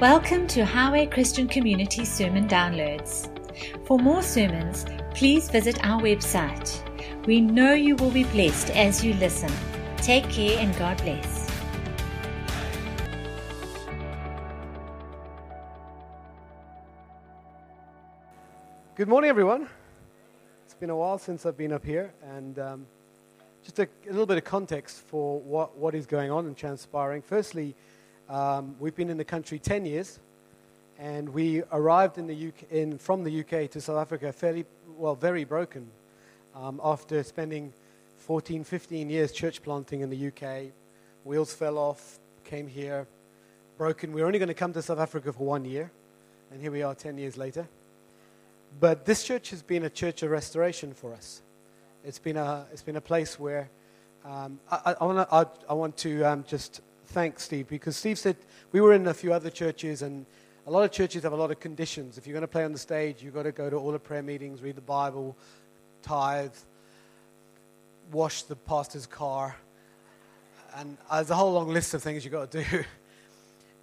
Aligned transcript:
Welcome 0.00 0.46
to 0.54 0.64
Highway 0.64 1.06
Christian 1.06 1.48
Community 1.48 2.04
Sermon 2.04 2.46
Downloads. 2.46 3.26
For 3.84 3.98
more 3.98 4.22
sermons, 4.22 4.86
please 5.12 5.50
visit 5.50 5.84
our 5.84 6.00
website. 6.00 7.26
We 7.26 7.40
know 7.40 7.72
you 7.72 7.96
will 7.96 8.12
be 8.12 8.22
blessed 8.22 8.70
as 8.76 9.04
you 9.04 9.14
listen. 9.14 9.50
Take 9.96 10.30
care 10.30 10.56
and 10.60 10.72
God 10.78 10.98
bless. 10.98 11.50
Good 18.94 19.08
morning, 19.08 19.30
everyone. 19.30 19.68
It's 20.64 20.74
been 20.74 20.90
a 20.90 20.96
while 20.96 21.18
since 21.18 21.44
I've 21.44 21.56
been 21.56 21.72
up 21.72 21.84
here, 21.84 22.12
and 22.36 22.56
um, 22.60 22.86
just 23.64 23.80
a, 23.80 23.88
a, 24.06 24.10
little 24.10 24.26
bit 24.26 24.38
of 24.38 24.44
context 24.44 25.00
for 25.08 25.40
what, 25.40 25.76
what 25.76 25.96
is 25.96 26.06
going 26.06 26.30
on 26.30 26.46
and 26.46 26.56
transpiring. 26.56 27.20
Firstly, 27.20 27.74
um, 28.28 28.76
we've 28.78 28.94
been 28.94 29.10
in 29.10 29.16
the 29.16 29.24
country 29.24 29.58
10 29.58 29.86
years, 29.86 30.18
and 30.98 31.28
we 31.28 31.62
arrived 31.72 32.18
in 32.18 32.26
the 32.26 32.48
UK, 32.48 32.70
in, 32.70 32.98
from 32.98 33.24
the 33.24 33.40
UK 33.40 33.70
to 33.70 33.80
South 33.80 33.98
Africa 33.98 34.32
fairly, 34.32 34.66
well, 34.96 35.14
very 35.14 35.44
broken 35.44 35.88
um, 36.54 36.80
after 36.82 37.22
spending 37.22 37.72
14, 38.18 38.64
15 38.64 39.08
years 39.08 39.32
church 39.32 39.62
planting 39.62 40.00
in 40.00 40.10
the 40.10 40.26
UK. 40.28 40.72
Wheels 41.24 41.54
fell 41.54 41.78
off, 41.78 42.18
came 42.44 42.66
here, 42.66 43.06
broken. 43.78 44.12
We 44.12 44.20
were 44.20 44.26
only 44.26 44.38
going 44.38 44.48
to 44.48 44.54
come 44.54 44.72
to 44.72 44.82
South 44.82 44.98
Africa 44.98 45.32
for 45.32 45.46
one 45.46 45.64
year, 45.64 45.90
and 46.50 46.60
here 46.60 46.72
we 46.72 46.82
are 46.82 46.94
10 46.94 47.16
years 47.16 47.36
later. 47.36 47.68
But 48.80 49.06
this 49.06 49.24
church 49.24 49.50
has 49.50 49.62
been 49.62 49.84
a 49.84 49.90
church 49.90 50.22
of 50.22 50.30
restoration 50.30 50.92
for 50.92 51.14
us. 51.14 51.42
It's 52.04 52.18
been 52.18 52.36
a, 52.36 52.66
it's 52.72 52.82
been 52.82 52.96
a 52.96 53.00
place 53.00 53.38
where 53.38 53.70
um, 54.24 54.60
I, 54.70 54.94
I, 55.00 55.04
wanna, 55.04 55.26
I, 55.32 55.46
I, 55.68 55.72
want 55.72 55.96
to 55.98 56.22
um, 56.24 56.44
just 56.46 56.80
thank 57.08 57.38
Steve 57.40 57.68
because 57.68 57.96
Steve 57.96 58.18
said 58.18 58.36
we 58.72 58.80
were 58.80 58.92
in 58.92 59.06
a 59.06 59.14
few 59.14 59.32
other 59.32 59.50
churches, 59.50 60.02
and 60.02 60.26
a 60.66 60.70
lot 60.70 60.84
of 60.84 60.90
churches 60.92 61.22
have 61.22 61.32
a 61.32 61.36
lot 61.36 61.50
of 61.50 61.60
conditions. 61.60 62.18
If 62.18 62.26
you're 62.26 62.34
going 62.34 62.42
to 62.42 62.48
play 62.48 62.64
on 62.64 62.72
the 62.72 62.78
stage, 62.78 63.22
you've 63.22 63.34
got 63.34 63.44
to 63.44 63.52
go 63.52 63.70
to 63.70 63.76
all 63.76 63.92
the 63.92 63.98
prayer 63.98 64.22
meetings, 64.22 64.62
read 64.62 64.76
the 64.76 64.80
Bible, 64.82 65.36
tithe, 66.02 66.54
wash 68.12 68.42
the 68.42 68.56
pastor's 68.56 69.06
car, 69.06 69.56
and 70.76 70.96
uh, 71.10 71.16
there's 71.16 71.30
a 71.30 71.34
whole 71.34 71.52
long 71.52 71.68
list 71.68 71.94
of 71.94 72.02
things 72.02 72.24
you've 72.24 72.32
got 72.32 72.50
to 72.50 72.62
do. 72.62 72.84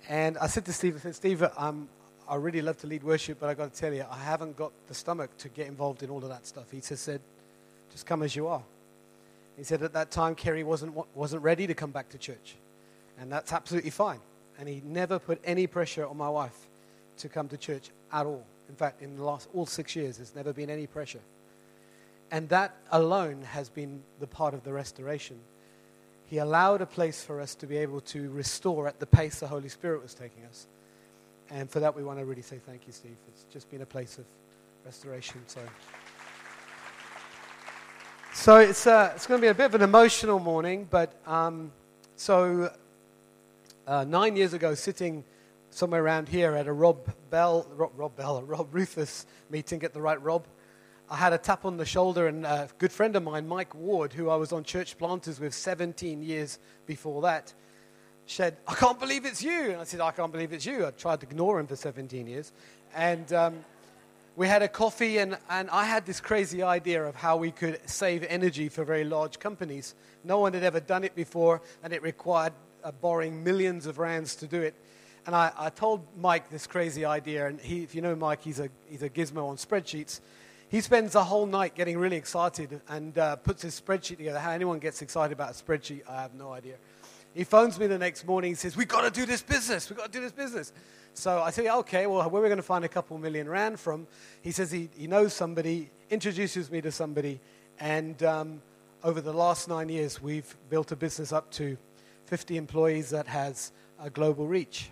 And 0.07 0.38
I 0.38 0.45
said 0.45 0.66
to 0.66 0.73
Steve, 0.73 0.97
I 0.97 1.00
said, 1.00 1.16
Steve, 1.16 1.44
I'm, 1.57 1.89
I 2.30 2.35
really 2.35 2.61
love 2.61 2.78
to 2.81 2.88
lead 2.88 3.02
worship, 3.02 3.39
but 3.39 3.50
I've 3.50 3.57
got 3.57 3.73
to 3.73 3.80
tell 3.80 3.91
you, 3.91 4.05
I 4.07 4.19
haven't 4.19 4.55
got 4.55 4.72
the 4.88 4.94
stomach 4.94 5.35
to 5.39 5.50
get 5.50 5.66
involved 5.66 6.03
in 6.03 6.11
all 6.11 6.22
of 6.22 6.30
that 6.30 6.45
stuff. 6.45 6.69
He 6.69 6.80
just 6.80 7.03
said, 7.03 7.22
just 7.91 8.05
come 8.05 8.22
as 8.22 8.35
you 8.35 8.45
are. 8.45 8.61
He 9.57 9.63
said 9.63 9.81
at 9.81 9.94
that 9.94 10.11
time, 10.11 10.35
Kerry 10.35 10.63
wasn't, 10.63 10.94
wasn't 11.16 11.41
ready 11.41 11.66
to 11.66 11.73
come 11.73 11.89
back 11.89 12.09
to 12.09 12.19
church. 12.19 12.55
And 13.19 13.31
that's 13.31 13.53
absolutely 13.53 13.91
fine. 13.91 14.19
And 14.59 14.67
he 14.67 14.81
never 14.85 15.19
put 15.19 15.41
any 15.44 15.67
pressure 15.67 16.05
on 16.05 16.17
my 16.17 16.30
wife 16.30 16.67
to 17.17 17.30
come 17.30 17.47
to 17.49 17.57
church 17.57 17.89
at 18.11 18.25
all. 18.25 18.45
In 18.69 18.75
fact, 18.75 19.02
in 19.02 19.16
the 19.16 19.23
last 19.23 19.49
all 19.53 19.66
six 19.66 19.95
years, 19.95 20.17
there's 20.17 20.35
never 20.35 20.53
been 20.53 20.69
any 20.69 20.88
pressure. 20.88 21.22
And 22.31 22.49
that 22.49 22.75
alone 22.91 23.44
has 23.44 23.69
been 23.69 24.02
the 24.19 24.27
part 24.27 24.53
of 24.53 24.63
the 24.63 24.73
restoration. 24.73 25.39
He 26.25 26.39
allowed 26.39 26.81
a 26.81 26.85
place 26.85 27.23
for 27.23 27.39
us 27.39 27.53
to 27.55 27.67
be 27.67 27.77
able 27.77 28.02
to 28.02 28.31
restore 28.31 28.88
at 28.88 28.99
the 28.99 29.05
pace 29.05 29.39
the 29.39 29.47
Holy 29.47 29.69
Spirit 29.69 30.02
was 30.02 30.13
taking 30.13 30.44
us. 30.45 30.67
And 31.52 31.69
for 31.69 31.79
that, 31.81 31.95
we 31.95 32.03
want 32.03 32.17
to 32.17 32.25
really 32.25 32.41
say 32.41 32.57
thank 32.57 32.88
you, 32.88 32.94
Steve. 32.94 33.16
It's 33.27 33.45
just 33.53 33.69
been 33.69 33.81
a 33.81 33.85
place 33.85 34.17
of 34.17 34.25
restoration. 34.83 35.41
So, 35.45 35.61
so 38.33 38.57
it's, 38.57 38.88
uh, 38.88 39.11
it's 39.16 39.27
going 39.27 39.39
to 39.39 39.45
be 39.45 39.50
a 39.50 39.53
bit 39.53 39.67
of 39.67 39.75
an 39.75 39.83
emotional 39.83 40.39
morning, 40.39 40.88
but 40.89 41.13
um, 41.27 41.72
so 42.16 42.72
uh, 43.88 44.03
nine 44.03 44.36
years 44.36 44.53
ago, 44.53 44.73
sitting 44.73 45.23
somewhere 45.69 46.03
around 46.03 46.30
here 46.30 46.55
at 46.55 46.67
a 46.67 46.73
Rob 46.73 47.14
Bell, 47.30 47.67
Rob, 47.75 47.91
Rob 47.95 48.16
Bell, 48.16 48.41
Rob 48.47 48.73
Rufus 48.73 49.25
meeting, 49.50 49.80
get 49.80 49.94
the 49.94 50.02
right 50.02 50.22
Rob. 50.22 50.47
I 51.09 51.17
had 51.17 51.33
a 51.33 51.38
tap 51.38 51.66
on 51.66 51.78
the 51.78 51.86
shoulder, 51.86 52.28
and 52.28 52.46
a 52.46 52.68
good 52.79 52.91
friend 52.91 53.16
of 53.16 53.23
mine, 53.23 53.47
Mike 53.47 53.75
Ward, 53.75 54.12
who 54.12 54.29
I 54.29 54.38
was 54.38 54.51
on 54.51 54.63
church 54.63 54.97
planters 54.97 55.40
with 55.40 55.53
17 55.53 56.23
years 56.23 56.57
before 56.88 57.22
that, 57.22 57.53
said, 58.25 58.57
I 58.68 58.73
can't 58.73 59.00
believe 59.00 59.23
it's 59.25 59.44
you. 59.44 59.72
And 59.72 59.81
I 59.81 59.84
said, 59.84 60.02
I 60.02 60.09
can't 60.12 60.31
believe 60.31 60.52
it's 60.52 60.66
you. 60.66 60.88
I 60.88 60.91
tried 60.91 61.19
to 61.19 61.28
ignore 61.28 61.59
him 61.59 61.67
for 61.67 61.75
17 61.75 62.25
years. 62.25 62.52
And 62.96 63.31
um, 63.34 63.63
we 64.35 64.47
had 64.47 64.63
a 64.63 64.67
coffee, 64.67 65.19
and, 65.19 65.38
and 65.47 65.69
I 65.69 65.85
had 65.85 66.07
this 66.07 66.19
crazy 66.19 66.63
idea 66.63 67.03
of 67.03 67.16
how 67.16 67.38
we 67.38 67.52
could 67.52 67.79
save 67.88 68.23
energy 68.23 68.67
for 68.67 68.84
very 68.84 69.03
large 69.03 69.38
companies. 69.38 69.94
No 70.23 70.40
one 70.40 70.53
had 70.53 70.63
ever 70.63 70.79
done 70.79 71.03
it 71.03 71.13
before, 71.13 71.62
and 71.84 71.94
it 71.94 72.02
required 72.02 72.53
uh, 72.85 72.91
borrowing 72.91 73.44
millions 73.44 73.88
of 73.88 73.97
rands 73.97 74.35
to 74.35 74.47
do 74.47 74.62
it. 74.62 74.75
And 75.25 75.35
I, 75.35 75.51
I 75.57 75.69
told 75.69 76.06
Mike 76.18 76.50
this 76.50 76.68
crazy 76.68 77.03
idea, 77.03 77.47
and 77.47 77.59
he, 77.59 77.81
if 77.81 77.96
you 77.96 78.01
know 78.01 78.16
Mike, 78.16 78.44
he's 78.44 78.59
a, 78.59 78.69
he's 78.88 79.01
a 79.01 79.09
gizmo 79.09 79.50
on 79.50 79.57
spreadsheets. 79.57 80.22
He 80.69 80.81
spends 80.81 81.13
the 81.13 81.23
whole 81.23 81.47
night 81.47 81.73
getting 81.73 81.97
really 81.97 82.16
excited 82.16 82.79
and 82.88 83.18
uh, 83.18 83.35
puts 83.38 83.63
his 83.63 83.79
spreadsheet 83.79 84.18
together. 84.18 84.40
How 84.40 84.51
anyone 84.51 84.78
gets 84.78 85.01
excited 85.01 85.34
about 85.34 85.50
a 85.50 85.63
spreadsheet, 85.63 86.01
I 86.07 86.22
have 86.22 86.35
no 86.35 86.53
idea. 86.53 86.75
He 87.34 87.44
phones 87.44 87.79
me 87.79 87.88
the 87.88 87.97
next 87.97 88.25
morning. 88.25 88.51
He 88.51 88.56
says, 88.56 88.78
We've 88.78 88.88
got 88.88 89.02
to 89.02 89.12
do 89.12 89.25
this 89.25 89.41
business. 89.41 89.90
We've 89.90 89.97
got 89.97 90.06
to 90.06 90.12
do 90.12 90.22
this 90.22 90.31
business. 90.31 90.72
So 91.13 91.41
I 91.41 91.50
say, 91.50 91.69
Okay, 91.69 92.07
well, 92.07 92.29
where 92.29 92.40
are 92.40 92.44
we 92.44 92.50
going 92.50 92.57
to 92.57 92.63
find 92.63 92.85
a 92.85 92.90
couple 92.90 93.17
million 93.17 93.50
rand 93.50 93.79
from? 93.79 94.07
He 94.41 94.52
says 94.52 94.72
he, 94.72 94.90
he 94.96 95.07
knows 95.07 95.34
somebody, 95.34 95.90
introduces 96.09 96.72
me 96.72 96.81
to 96.81 96.91
somebody, 96.91 97.41
and 97.79 98.22
um, 98.23 98.62
over 99.03 99.22
the 99.22 99.34
last 99.34 99.67
nine 99.67 99.90
years, 99.90 100.22
we've 100.22 100.56
built 100.69 100.91
a 100.91 100.96
business 100.96 101.34
up 101.34 101.52
to 101.52 101.78
50 102.25 102.58
employees 102.58 103.12
that 103.12 103.28
has 103.28 103.72
a 104.00 104.09
global 104.09 104.47
reach. 104.47 104.90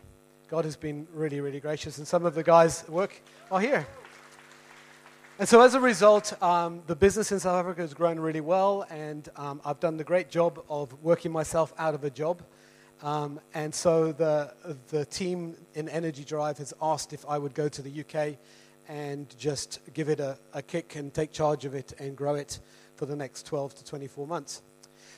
God 0.48 0.66
has 0.66 0.76
been 0.76 1.08
really, 1.14 1.42
really 1.42 1.60
gracious, 1.60 1.98
and 1.98 2.08
some 2.08 2.26
of 2.26 2.36
the 2.36 2.44
guys 2.44 2.88
work 2.88 3.22
are 3.52 3.60
here. 3.60 3.88
And 5.40 5.50
so, 5.50 5.62
as 5.62 5.74
a 5.74 5.80
result, 5.80 6.40
um, 6.44 6.84
the 6.86 6.96
business 6.96 7.32
in 7.32 7.40
South 7.40 7.56
Africa 7.56 7.82
has 7.82 7.96
grown 7.96 8.20
really 8.20 8.42
well, 8.42 8.86
and 8.92 9.28
um, 9.36 9.62
I've 9.66 9.80
done 9.80 9.98
the 9.98 10.04
great 10.04 10.30
job 10.30 10.64
of 10.70 10.94
working 11.02 11.32
myself 11.32 11.74
out 11.80 11.96
of 11.96 12.04
a 12.04 12.12
job. 12.12 12.44
Um, 13.02 13.40
and 13.56 13.74
so, 13.74 14.12
the, 14.12 14.54
the 14.90 15.06
team 15.06 15.56
in 15.74 15.90
Energy 15.90 16.24
Drive 16.24 16.60
has 16.60 16.72
asked 16.82 17.14
if 17.14 17.26
I 17.28 17.40
would 17.40 17.56
go 17.56 17.68
to 17.68 17.82
the 17.82 18.02
UK 18.02 18.38
and 18.88 19.36
just 19.40 19.80
give 19.94 20.10
it 20.10 20.20
a, 20.20 20.38
a 20.54 20.62
kick 20.62 20.98
and 20.98 21.12
take 21.12 21.32
charge 21.32 21.66
of 21.66 21.74
it 21.74 21.94
and 21.98 22.16
grow 22.16 22.36
it 22.36 22.60
for 22.96 23.08
the 23.08 23.16
next 23.16 23.48
12 23.48 23.74
to 23.76 23.86
24 23.86 24.28
months. 24.28 24.62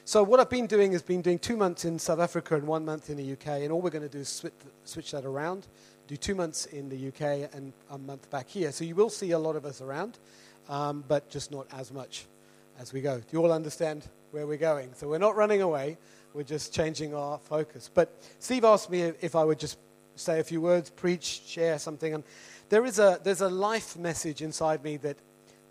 So 0.08 0.22
what 0.22 0.40
I've 0.40 0.52
been 0.52 0.68
doing 0.68 0.94
is 0.94 1.02
been 1.02 1.24
doing 1.24 1.40
two 1.40 1.58
months 1.58 1.84
in 1.84 1.98
South 1.98 2.20
Africa 2.20 2.54
and 2.54 2.68
one 2.68 2.86
month 2.86 3.10
in 3.10 3.18
the 3.18 3.32
UK, 3.32 3.64
and 3.64 3.72
all 3.72 3.82
we're 3.82 3.90
going 3.90 4.04
to 4.04 4.08
do 4.08 4.20
is 4.20 4.30
switch, 4.30 4.54
switch 4.84 5.12
that 5.14 5.26
around, 5.26 5.66
do 6.06 6.16
two 6.16 6.36
months 6.36 6.68
in 6.68 6.90
the 6.90 7.08
UK 7.08 7.50
and 7.56 7.74
a 7.90 7.98
month 7.98 8.30
back 8.30 8.48
here. 8.48 8.72
So 8.72 8.86
you 8.86 8.94
will 8.94 9.10
see 9.10 9.32
a 9.32 9.40
lot 9.40 9.56
of 9.56 9.66
us 9.66 9.82
around, 9.82 10.20
um, 10.70 11.04
but 11.08 11.28
just 11.32 11.52
not 11.52 11.66
as 11.74 11.92
much 11.92 12.28
as 12.80 12.94
we 12.94 13.02
go. 13.02 13.18
Do 13.18 13.26
you 13.32 13.44
all 13.44 13.52
understand 13.52 14.08
where 14.30 14.46
we're 14.46 14.58
going? 14.58 14.94
So 14.94 15.10
we're 15.10 15.18
not 15.18 15.36
running 15.36 15.64
away, 15.64 15.98
we're 16.36 16.44
just 16.44 16.72
changing 16.72 17.16
our 17.16 17.40
focus. 17.40 17.90
But 17.92 18.16
Steve 18.38 18.64
asked 18.64 18.92
me 18.92 19.12
if 19.22 19.36
I 19.36 19.44
would 19.44 19.58
just 19.58 19.80
say 20.16 20.40
a 20.40 20.44
few 20.44 20.62
words, 20.62 20.92
preach, 20.92 21.42
share 21.48 21.80
something, 21.80 22.14
and 22.14 22.24
there 22.70 22.86
is 22.86 23.00
a, 23.00 23.20
there's 23.24 23.42
a 23.42 23.50
life 23.50 23.98
message 23.98 24.44
inside 24.44 24.84
me 24.84 24.98
that, 24.98 25.18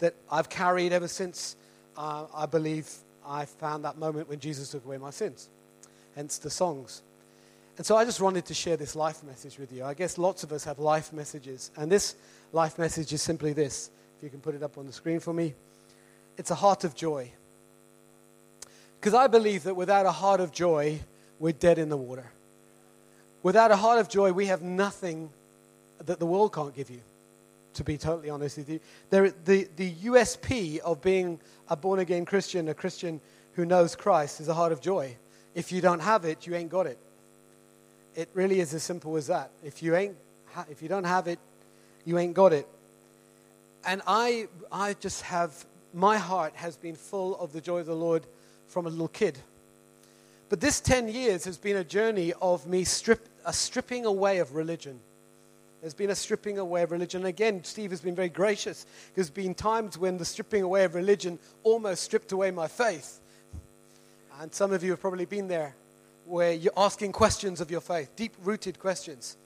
that 0.01 0.16
I've 0.28 0.49
carried 0.49 0.93
ever 0.93 1.06
since 1.06 1.55
uh, 1.97 2.27
I 2.34 2.47
believe 2.47 2.91
I 3.26 3.44
found 3.44 3.84
that 3.84 3.98
moment 3.98 4.28
when 4.28 4.38
Jesus 4.38 4.70
took 4.70 4.84
away 4.84 4.98
my 4.98 5.10
sins, 5.10 5.48
hence 6.14 6.38
the 6.38 6.50
songs. 6.50 7.02
And 7.76 7.84
so 7.84 7.96
I 7.96 8.04
just 8.04 8.20
wanted 8.20 8.46
to 8.46 8.54
share 8.54 8.76
this 8.76 8.94
life 8.94 9.24
message 9.24 9.58
with 9.58 9.72
you. 9.72 9.84
I 9.84 9.94
guess 9.94 10.16
lots 10.18 10.44
of 10.44 10.52
us 10.52 10.64
have 10.64 10.78
life 10.78 11.12
messages, 11.12 11.70
and 11.76 11.90
this 11.90 12.14
life 12.52 12.78
message 12.78 13.12
is 13.12 13.22
simply 13.22 13.52
this. 13.52 13.90
If 14.16 14.22
you 14.22 14.30
can 14.30 14.40
put 14.40 14.54
it 14.54 14.62
up 14.62 14.78
on 14.78 14.86
the 14.86 14.92
screen 14.92 15.20
for 15.20 15.32
me, 15.32 15.54
it's 16.36 16.50
a 16.50 16.54
heart 16.54 16.84
of 16.84 16.94
joy. 16.94 17.30
Because 19.00 19.14
I 19.14 19.26
believe 19.26 19.64
that 19.64 19.74
without 19.74 20.06
a 20.06 20.12
heart 20.12 20.41
of 20.41 20.52
joy, 20.52 21.00
we're 21.38 21.52
dead 21.52 21.78
in 21.78 21.88
the 21.88 21.96
water. 21.96 22.30
Without 23.42 23.70
a 23.70 23.76
heart 23.76 23.98
of 23.98 24.08
joy, 24.08 24.32
we 24.32 24.46
have 24.46 24.62
nothing 24.62 25.30
that 26.04 26.18
the 26.18 26.27
world 26.27 26.54
can't 26.54 26.74
give 26.74 26.91
you 26.91 27.00
to 27.74 27.84
be 27.84 27.98
totally 27.98 28.30
honest 28.30 28.59
with 28.59 28.68
you. 28.68 28.80
There, 29.10 29.30
the, 29.44 29.68
the 29.76 29.92
USP 29.92 30.78
of 30.78 31.03
being 31.03 31.41
a 31.68 31.76
born 31.76 32.00
again 32.00 32.24
Christian, 32.24 32.68
a 32.68 32.74
Christian 32.74 33.21
who 33.54 33.65
knows 33.65 33.94
Christ, 33.94 34.41
is 34.41 34.48
a 34.48 34.54
heart 34.54 34.72
of 34.72 34.80
joy. 34.80 35.16
If 35.54 35.71
you 35.71 35.80
don't 35.80 36.00
have 36.00 36.24
it, 36.24 36.47
you 36.47 36.54
ain't 36.54 36.71
got 36.71 36.86
it. 36.86 36.98
It 38.15 38.28
really 38.32 38.60
is 38.60 38.74
as 38.74 38.82
simple 38.82 39.16
as 39.16 39.26
that. 39.26 39.50
If 39.62 39.82
you, 39.82 39.97
ain't, 39.97 40.16
if 40.71 40.82
you 40.82 40.88
don't 40.88 41.04
have 41.04 41.26
it, 41.26 41.38
you 42.04 42.18
ain't 42.18 42.34
got 42.34 42.53
it. 42.53 42.68
And 43.86 44.03
I, 44.06 44.48
I 44.72 44.94
just 44.94 45.22
have, 45.22 45.66
my 45.92 46.16
heart 46.16 46.54
has 46.56 46.77
been 46.77 46.94
full 46.94 47.38
of 47.38 47.53
the 47.53 47.60
joy 47.60 47.80
of 47.80 47.86
the 47.86 47.94
Lord 47.94 48.27
from 48.66 48.86
a 48.86 48.88
little 48.88 49.09
kid. 49.09 49.38
But 50.48 50.60
this 50.60 50.80
10 50.80 51.09
years 51.09 51.44
has 51.44 51.59
been 51.59 51.77
a 51.77 51.84
journey 51.84 52.32
of 52.41 52.66
me 52.66 52.84
strip, 52.84 53.28
a 53.44 53.53
stripping 53.53 54.06
away 54.06 54.38
of 54.38 54.54
religion 54.54 55.00
there's 55.84 55.92
been 55.92 56.09
a 56.09 56.15
stripping 56.15 56.59
away 56.59 56.83
of 56.83 56.92
religion. 56.92 57.27
Again, 57.27 57.63
Steve 57.63 57.91
has 57.91 58.01
been 58.01 58.15
very 58.15 58.31
gracious. 58.31 58.86
There's 59.15 59.28
been 59.28 59.54
times 59.54 59.98
when 59.98 60.16
the 60.16 60.25
stripping 60.25 60.63
away 60.63 60.84
of 60.84 60.95
religion 60.95 61.39
almost 61.63 62.04
stripped 62.04 62.33
away 62.33 62.51
my 62.53 62.69
faith. 62.69 63.21
And 64.41 64.51
some 64.54 64.72
of 64.72 64.83
you 64.83 64.92
have 64.92 65.01
probably 65.03 65.27
been 65.27 65.47
there 65.47 65.77
where 66.25 66.54
you're 66.54 66.72
asking 66.75 67.13
questions 67.13 67.60
of 67.60 67.71
your 67.71 67.83
faith, 67.83 68.16
deep 68.16 68.34
rooted 68.45 68.78
questions. 68.78 69.36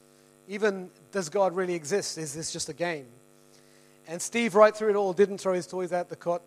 Even 0.46 0.90
does 1.10 1.28
God 1.28 1.56
really 1.56 1.74
exist? 1.74 2.16
Is 2.16 2.34
this 2.34 2.52
just 2.52 2.68
a 2.68 2.72
game? 2.72 3.06
And 4.06 4.22
Steve, 4.22 4.54
right 4.54 4.76
through 4.76 4.90
it 4.90 4.94
all, 4.94 5.12
didn't 5.12 5.38
throw 5.38 5.54
his 5.54 5.66
toys 5.66 5.92
out 5.92 6.08
the 6.08 6.14
cot. 6.14 6.42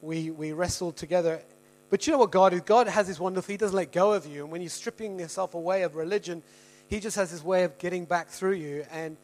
We, 0.00 0.30
we 0.30 0.52
wrestled 0.52 0.96
together. 0.96 1.42
But 1.90 2.06
you 2.06 2.14
know 2.14 2.18
what 2.18 2.30
God 2.30 2.54
is? 2.54 2.62
God 2.62 2.88
has 2.88 3.08
this 3.08 3.20
wonderful, 3.20 3.52
He 3.52 3.58
doesn't 3.58 3.76
let 3.76 3.92
go 3.92 4.14
of 4.14 4.24
you. 4.24 4.44
And 4.44 4.50
when 4.50 4.62
you're 4.62 4.70
stripping 4.70 5.18
yourself 5.20 5.52
away 5.52 5.82
of 5.82 5.96
religion, 5.96 6.42
He 6.88 7.00
just 7.00 7.16
has 7.16 7.30
this 7.30 7.44
way 7.44 7.64
of 7.64 7.78
getting 7.78 8.06
back 8.06 8.28
through 8.28 8.54
you. 8.54 8.84
And 8.90 9.16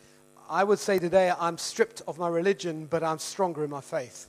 I 0.48 0.64
would 0.64 0.78
say 0.78 0.98
today, 0.98 1.32
I'm 1.38 1.58
stripped 1.58 2.02
of 2.06 2.18
my 2.18 2.28
religion, 2.28 2.86
but 2.86 3.02
I'm 3.02 3.18
stronger 3.18 3.64
in 3.64 3.70
my 3.70 3.80
faith. 3.80 4.28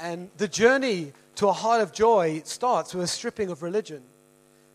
And 0.00 0.30
the 0.36 0.46
journey 0.46 1.12
to 1.36 1.48
a 1.48 1.52
heart 1.52 1.80
of 1.80 1.92
joy 1.92 2.42
starts 2.44 2.94
with 2.94 3.04
a 3.04 3.08
stripping 3.08 3.50
of 3.50 3.62
religion. 3.62 4.02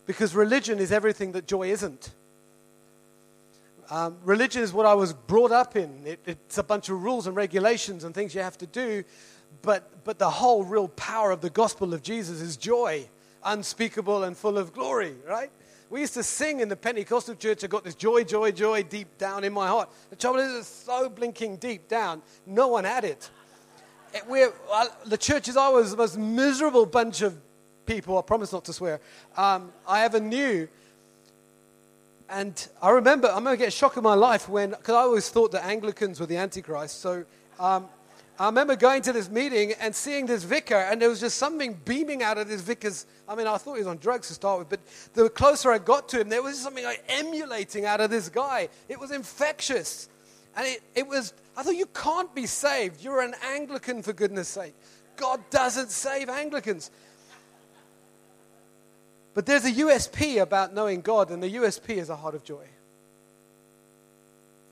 Because 0.06 0.34
religion 0.34 0.78
is 0.78 0.92
everything 0.92 1.32
that 1.32 1.46
joy 1.46 1.70
isn't. 1.70 2.10
Um, 3.90 4.18
religion 4.22 4.62
is 4.62 4.72
what 4.72 4.84
I 4.84 4.94
was 4.94 5.14
brought 5.14 5.52
up 5.52 5.76
in. 5.76 6.06
It, 6.06 6.20
it's 6.26 6.58
a 6.58 6.62
bunch 6.62 6.90
of 6.90 7.02
rules 7.02 7.26
and 7.26 7.34
regulations 7.34 8.04
and 8.04 8.14
things 8.14 8.34
you 8.34 8.42
have 8.42 8.58
to 8.58 8.66
do. 8.66 9.04
But, 9.62 10.04
but 10.04 10.18
the 10.18 10.28
whole 10.28 10.62
real 10.64 10.88
power 10.88 11.30
of 11.30 11.40
the 11.40 11.48
gospel 11.48 11.94
of 11.94 12.02
Jesus 12.02 12.42
is 12.42 12.58
joy, 12.58 13.08
unspeakable 13.44 14.24
and 14.24 14.36
full 14.36 14.58
of 14.58 14.74
glory, 14.74 15.14
right? 15.26 15.50
We 15.94 16.00
used 16.00 16.14
to 16.14 16.24
sing 16.24 16.58
in 16.58 16.68
the 16.68 16.74
Pentecostal 16.74 17.36
church, 17.36 17.62
I 17.62 17.68
got 17.68 17.84
this 17.84 17.94
joy, 17.94 18.24
joy, 18.24 18.50
joy 18.50 18.82
deep 18.82 19.16
down 19.16 19.44
in 19.44 19.52
my 19.52 19.68
heart. 19.68 19.88
The 20.10 20.16
trouble 20.16 20.40
is, 20.40 20.52
it's 20.52 20.66
so 20.66 21.08
blinking 21.08 21.58
deep 21.58 21.86
down, 21.86 22.20
no 22.46 22.66
one 22.66 22.82
had 22.82 23.04
it. 23.04 23.30
it 24.12 24.26
we're, 24.28 24.52
the 25.06 25.16
church 25.16 25.46
is 25.46 25.56
always 25.56 25.92
the 25.92 25.96
most 25.96 26.18
miserable 26.18 26.84
bunch 26.84 27.22
of 27.22 27.38
people, 27.86 28.18
I 28.18 28.22
promise 28.22 28.52
not 28.52 28.64
to 28.64 28.72
swear, 28.72 29.00
um, 29.36 29.72
I 29.86 30.02
ever 30.02 30.18
knew. 30.18 30.66
And 32.28 32.68
I 32.82 32.90
remember, 32.90 33.28
I'm 33.28 33.44
going 33.44 33.56
to 33.56 33.60
get 33.60 33.68
a 33.68 33.70
shock 33.70 33.96
in 33.96 34.02
my 34.02 34.14
life 34.14 34.48
when, 34.48 34.70
because 34.70 34.96
I 34.96 35.02
always 35.02 35.28
thought 35.28 35.52
that 35.52 35.64
Anglicans 35.64 36.18
were 36.18 36.26
the 36.26 36.38
Antichrist. 36.38 37.02
So 37.02 37.24
um, 37.60 37.86
I 38.38 38.46
remember 38.46 38.74
going 38.74 39.02
to 39.02 39.12
this 39.12 39.30
meeting 39.30 39.74
and 39.80 39.94
seeing 39.94 40.26
this 40.26 40.42
vicar, 40.42 40.74
and 40.74 41.00
there 41.00 41.08
was 41.08 41.20
just 41.20 41.38
something 41.38 41.78
beaming 41.84 42.22
out 42.22 42.36
of 42.36 42.48
this 42.48 42.62
vicar's. 42.62 43.06
I 43.28 43.36
mean, 43.36 43.46
I 43.46 43.56
thought 43.58 43.74
he 43.74 43.78
was 43.78 43.86
on 43.86 43.98
drugs 43.98 44.26
to 44.28 44.34
start 44.34 44.58
with, 44.58 44.68
but 44.68 44.80
the 45.14 45.30
closer 45.30 45.70
I 45.70 45.78
got 45.78 46.08
to 46.10 46.20
him, 46.20 46.28
there 46.28 46.42
was 46.42 46.58
something 46.58 46.82
like 46.82 47.04
emulating 47.08 47.84
out 47.84 48.00
of 48.00 48.10
this 48.10 48.28
guy. 48.28 48.68
It 48.88 48.98
was 48.98 49.12
infectious. 49.12 50.08
And 50.56 50.66
it, 50.66 50.82
it 50.96 51.06
was, 51.06 51.32
I 51.56 51.62
thought, 51.62 51.76
you 51.76 51.86
can't 51.86 52.34
be 52.34 52.46
saved. 52.46 53.02
You're 53.02 53.20
an 53.20 53.34
Anglican, 53.44 54.02
for 54.02 54.12
goodness 54.12 54.48
sake. 54.48 54.74
God 55.16 55.40
doesn't 55.50 55.90
save 55.90 56.28
Anglicans. 56.28 56.90
But 59.32 59.46
there's 59.46 59.64
a 59.64 59.72
USP 59.72 60.40
about 60.42 60.74
knowing 60.74 61.02
God, 61.02 61.30
and 61.30 61.40
the 61.40 61.54
USP 61.54 61.96
is 61.96 62.08
a 62.08 62.16
heart 62.16 62.34
of 62.34 62.42
joy. 62.42 62.66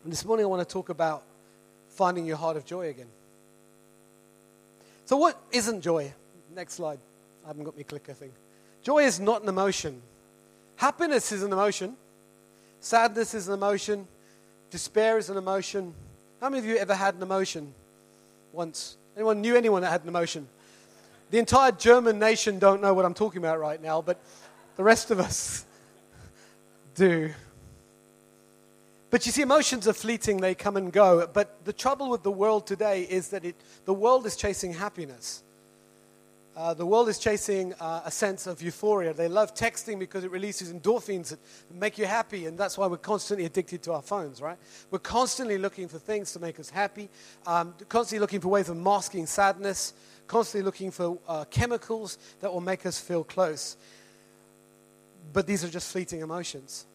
And 0.03 0.12
this 0.12 0.25
morning 0.25 0.47
I 0.47 0.49
want 0.49 0.67
to 0.67 0.73
talk 0.73 0.88
about 0.88 1.23
finding 1.91 2.26
your 2.26 2.37
heart 2.37 2.56
of 2.56 2.64
joy 2.64 2.88
again. 2.88 3.06
So, 5.04 5.16
what 5.16 5.40
isn't 5.50 5.81
joy? 5.81 6.12
Next 6.54 6.75
slide. 6.75 6.99
I 7.44 7.49
haven't 7.49 7.64
got 7.64 7.76
my 7.76 7.82
clicker 7.82 8.12
thing. 8.12 8.32
Joy 8.82 9.04
is 9.04 9.20
not 9.20 9.43
an 9.43 9.49
emotion. 9.49 10.00
Happiness 10.76 11.32
is 11.32 11.43
an 11.43 11.52
emotion. 11.52 11.96
Sadness 12.81 13.34
is 13.34 13.49
an 13.49 13.54
emotion. 13.54 14.06
Despair 14.70 15.19
is 15.19 15.31
an 15.31 15.37
emotion. 15.37 15.94
How 16.40 16.49
many 16.49 16.58
of 16.58 16.64
you 16.64 16.76
ever 16.76 16.94
had 16.94 17.14
an 17.14 17.22
emotion 17.22 17.72
once? 18.52 18.96
Anyone 19.16 19.40
knew 19.40 19.54
anyone 19.54 19.82
that 19.82 19.90
had 19.90 20.02
an 20.02 20.08
emotion? 20.08 20.49
The 21.31 21.38
entire 21.38 21.72
German 21.72 22.19
nation 22.19 22.58
don't 22.58 22.82
know 22.82 22.93
what 22.94 23.04
I'm 23.04 23.14
talking 23.14 23.38
about 23.38 23.60
right 23.60 23.81
now, 23.81 24.02
but 24.02 24.20
the 24.76 24.82
rest 24.82 25.10
of 25.10 25.20
us 25.20 25.64
do. 26.94 27.32
But 29.12 29.26
you 29.26 29.32
see, 29.32 29.43
emotions 29.43 29.87
are 29.87 29.93
fleeting, 29.93 30.38
they 30.38 30.55
come 30.55 30.79
and 30.79 30.91
go. 30.91 31.29
But 31.31 31.67
the 31.67 31.73
trouble 31.75 32.09
with 32.09 32.23
the 32.23 32.31
world 32.31 32.67
today 32.67 33.03
is 33.03 33.29
that 33.29 33.44
it, 33.44 33.55
the 33.85 33.93
world 33.93 34.25
is 34.25 34.37
chasing 34.37 34.73
happiness. 34.73 35.43
Uh, 36.56 36.73
the 36.73 36.87
world 36.87 37.11
is 37.11 37.19
chasing 37.19 37.75
uh, 37.75 38.00
a 38.06 38.11
sense 38.11 38.47
of 38.47 38.62
euphoria. 38.62 39.12
They 39.12 39.29
love 39.29 39.55
texting 39.55 39.99
because 39.99 40.25
it 40.25 40.31
releases 40.31 40.73
endorphins 40.73 41.29
that 41.29 41.38
make 41.70 41.99
you 41.99 42.06
happy, 42.06 42.47
and 42.47 42.56
that's 42.56 42.79
why 42.79 42.87
we're 42.87 42.97
constantly 42.97 43.44
addicted 43.44 43.82
to 43.82 43.93
our 43.93 44.00
phones, 44.00 44.41
right? 44.41 44.56
We're 44.91 44.99
constantly 44.99 45.59
looking 45.59 45.88
for 45.88 45.99
things 45.99 46.32
to 46.32 46.41
make 46.41 46.59
us 46.59 46.70
happy, 46.70 47.11
um, 47.47 47.75
constantly 47.91 48.20
looking 48.20 48.41
for 48.41 48.49
ways 48.49 48.70
of 48.70 48.79
masking 48.79 49.26
sadness, 49.26 49.93
constantly 50.26 50.64
looking 50.64 50.91
for 50.91 51.19
uh, 51.29 51.44
chemicals 51.50 52.17
that 52.41 52.50
will 52.50 52.62
make 52.62 52.87
us 52.87 52.99
feel 52.99 53.25
close. 53.25 53.76
But 55.35 55.47
these 55.47 55.62
are 55.64 55.69
just 55.69 55.93
fleeting 55.93 56.20
emotions. 56.20 56.87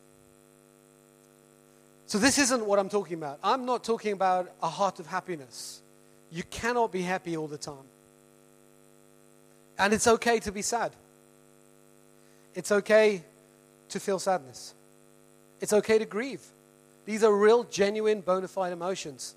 So, 2.08 2.18
this 2.18 2.40
isn't 2.40 2.66
what 2.66 2.80
I'm 2.80 2.88
talking 2.90 3.16
about. 3.18 3.40
I'm 3.44 3.66
not 3.66 3.84
talking 3.84 4.14
about 4.14 4.50
a 4.64 4.70
heart 4.70 5.00
of 5.00 5.08
happiness. 5.08 5.82
You 6.32 6.44
cannot 6.44 6.92
be 6.92 7.02
happy 7.02 7.36
all 7.36 7.48
the 7.48 7.58
time. 7.58 7.88
And 9.78 9.94
it's 9.94 10.08
okay 10.08 10.40
to 10.40 10.52
be 10.52 10.62
sad. 10.62 10.94
It's 12.56 12.72
okay 12.72 13.24
to 13.90 14.00
feel 14.00 14.20
sadness. 14.20 14.74
It's 15.60 15.74
okay 15.74 16.00
to 16.00 16.06
grieve. 16.06 16.42
These 17.06 17.24
are 17.24 17.36
real, 17.36 17.66
genuine, 17.66 18.22
bona 18.22 18.48
fide 18.48 18.74
emotions 18.74 19.36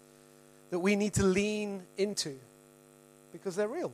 that 0.70 0.78
we 0.78 0.96
need 0.96 1.14
to 1.14 1.25
lean 1.25 1.82
into 1.96 2.38
because 3.32 3.56
they're 3.56 3.69
real. 3.69 3.93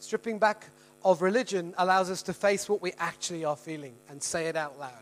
Stripping 0.00 0.38
back 0.38 0.66
of 1.04 1.22
religion 1.22 1.74
allows 1.78 2.10
us 2.10 2.22
to 2.22 2.32
face 2.32 2.68
what 2.68 2.82
we 2.82 2.92
actually 2.98 3.44
are 3.44 3.56
feeling 3.56 3.94
and 4.08 4.22
say 4.22 4.46
it 4.46 4.56
out 4.56 4.78
loud. 4.78 4.92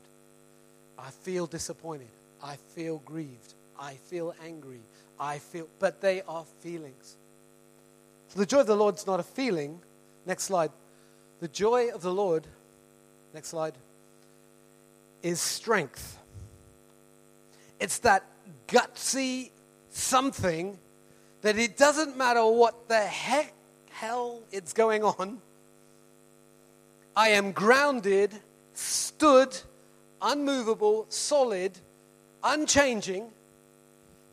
I 0.98 1.10
feel 1.10 1.46
disappointed. 1.46 2.08
I 2.44 2.56
feel 2.74 2.98
grieved. 3.06 3.54
I 3.80 3.94
feel 3.94 4.34
angry. 4.44 4.82
I 5.18 5.38
feel, 5.38 5.66
but 5.78 6.02
they 6.02 6.20
are 6.28 6.44
feelings. 6.60 7.16
So 8.28 8.38
the 8.38 8.46
joy 8.46 8.60
of 8.60 8.66
the 8.66 8.76
Lord 8.76 8.96
is 8.96 9.06
not 9.06 9.18
a 9.18 9.22
feeling. 9.22 9.80
Next 10.26 10.44
slide. 10.44 10.70
The 11.40 11.48
joy 11.48 11.88
of 11.88 12.02
the 12.02 12.12
Lord, 12.12 12.46
next 13.32 13.48
slide, 13.48 13.74
is 15.22 15.40
strength. 15.40 16.18
It's 17.80 17.98
that 18.00 18.24
gutsy 18.68 19.50
something 19.90 20.78
that 21.40 21.58
it 21.58 21.76
doesn't 21.76 22.16
matter 22.16 22.44
what 22.44 22.88
the 22.88 23.00
heck 23.00 23.54
hell 23.90 24.42
it's 24.52 24.72
going 24.72 25.02
on. 25.02 25.40
I 27.16 27.30
am 27.30 27.52
grounded, 27.52 28.34
stood, 28.74 29.56
unmovable, 30.20 31.06
solid, 31.08 31.78
unchanging 32.44 33.28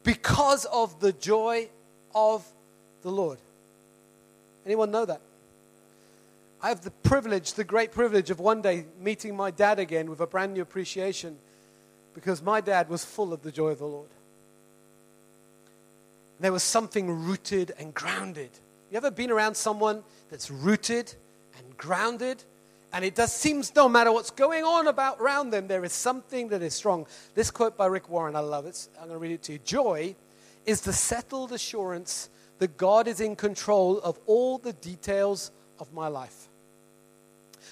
because 0.04 0.66
of 0.66 1.00
the 1.00 1.14
joy 1.14 1.70
of 2.14 2.46
the 3.02 3.10
Lord. 3.10 3.40
Anyone 4.66 4.92
know 4.92 5.06
that? 5.06 5.22
I 6.62 6.70
have 6.70 6.82
the 6.82 6.92
privilege, 6.92 7.54
the 7.54 7.64
great 7.64 7.92
privilege 7.92 8.30
of 8.30 8.40
one 8.40 8.62
day 8.62 8.86
meeting 9.00 9.36
my 9.36 9.50
dad 9.50 9.80
again 9.80 10.10
with 10.10 10.20
a 10.20 10.28
brand 10.28 10.54
new 10.54 10.62
appreciation 10.62 11.38
because 12.14 12.42
my 12.42 12.62
dad 12.62 12.90
was 12.90 13.04
full 13.04 13.34
of 13.34 13.42
the 13.42 13.52
joy 13.52 13.70
of 13.70 13.80
the 13.80 13.86
Lord. 13.86 14.10
There 16.40 16.52
was 16.52 16.64
something 16.64 17.26
rooted 17.26 17.72
and 17.80 17.94
grounded. 17.94 18.50
You 18.92 18.98
ever 18.98 19.12
been 19.12 19.32
around 19.32 19.56
someone 19.56 20.04
that's 20.30 20.52
rooted 20.52 21.14
and 21.58 21.78
grounded 21.78 22.44
and 22.94 23.06
it 23.06 23.16
does 23.16 23.32
seems 23.34 23.74
no 23.76 23.88
matter 23.88 24.12
what's 24.12 24.32
going 24.32 24.64
on 24.64 24.88
about 24.88 25.20
around 25.20 25.52
them, 25.52 25.68
there 25.68 25.84
is 25.86 25.94
something 25.94 26.50
that 26.50 26.62
is 26.62 26.74
strong. 26.74 27.08
This 27.36 27.50
quote 27.50 27.78
by 27.78 27.86
Rick 27.86 28.10
Warren, 28.10 28.36
I 28.36 28.40
love 28.40 28.66
it. 28.66 28.88
I'm 28.96 29.08
going 29.08 29.16
to 29.16 29.20
read 29.20 29.32
it 29.32 29.44
to 29.44 29.54
you. 29.54 29.60
Joy 29.60 30.16
is 30.66 30.82
the 30.82 30.94
settled 30.94 31.52
assurance 31.52 32.30
that 32.60 32.78
God 32.78 33.08
is 33.08 33.22
in 33.22 33.36
control 33.36 34.00
of 34.00 34.20
all 34.26 34.58
the 34.58 34.74
details 34.74 35.52
of 35.80 35.94
my 35.94 36.08
life. 36.08 36.50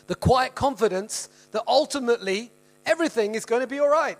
The 0.07 0.15
quiet 0.15 0.55
confidence 0.55 1.29
that 1.51 1.63
ultimately 1.67 2.51
everything 2.85 3.35
is 3.35 3.45
going 3.45 3.61
to 3.61 3.67
be 3.67 3.79
all 3.79 3.89
right. 3.89 4.17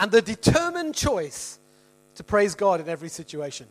And 0.00 0.10
the 0.10 0.22
determined 0.22 0.94
choice 0.94 1.58
to 2.14 2.24
praise 2.24 2.54
God 2.54 2.80
in 2.80 2.88
every 2.88 3.08
situation. 3.08 3.66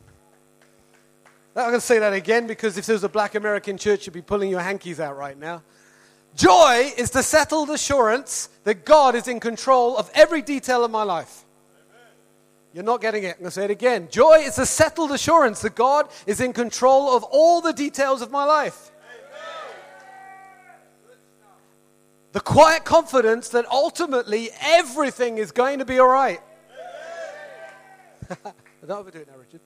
I'm 1.56 1.70
going 1.70 1.74
to 1.74 1.82
say 1.82 2.00
that 2.00 2.14
again 2.14 2.46
because 2.46 2.78
if 2.78 2.86
there 2.86 2.94
was 2.94 3.04
a 3.04 3.10
black 3.10 3.34
American 3.34 3.78
church, 3.78 4.06
you'd 4.06 4.14
be 4.14 4.22
pulling 4.22 4.50
your 4.52 4.60
hankies 4.60 5.00
out 5.00 5.18
right 5.18 5.38
now. 5.38 5.64
Joy 6.38 6.94
is 6.96 7.10
the 7.10 7.24
settled 7.24 7.72
assurance 7.72 8.50
that 8.64 8.86
God 8.86 9.16
is 9.16 9.28
in 9.28 9.40
control 9.40 9.98
of 9.98 10.12
every 10.14 10.44
detail 10.44 10.86
of 10.86 10.92
my 10.92 11.02
life. 11.02 11.44
You're 12.74 12.84
not 12.84 13.02
getting 13.02 13.24
it. 13.24 13.38
I'm 13.38 13.40
going 13.40 13.46
to 13.46 13.52
say 13.52 13.66
it 13.66 13.72
again. 13.72 14.08
Joy 14.12 14.42
is 14.42 14.56
the 14.56 14.68
settled 14.68 15.12
assurance 15.12 15.64
that 15.64 15.74
God 15.74 16.10
is 16.28 16.40
in 16.40 16.54
control 16.54 17.18
of 17.18 17.24
all 17.24 17.60
the 17.60 17.74
details 17.74 18.22
of 18.22 18.30
my 18.30 18.44
life. 18.44 18.92
The 22.34 22.40
quiet 22.40 22.86
confidence 22.86 23.50
that 23.50 23.66
ultimately 23.72 24.50
everything 24.62 25.40
is 25.40 25.52
going 25.52 25.80
to 25.80 25.86
be 25.86 25.98
all 25.98 26.08
right. 26.08 26.40
I 28.30 28.36
don't 28.86 29.00
overdo 29.00 29.20
it 29.22 29.28
now, 29.28 29.40
Richard. 29.40 29.62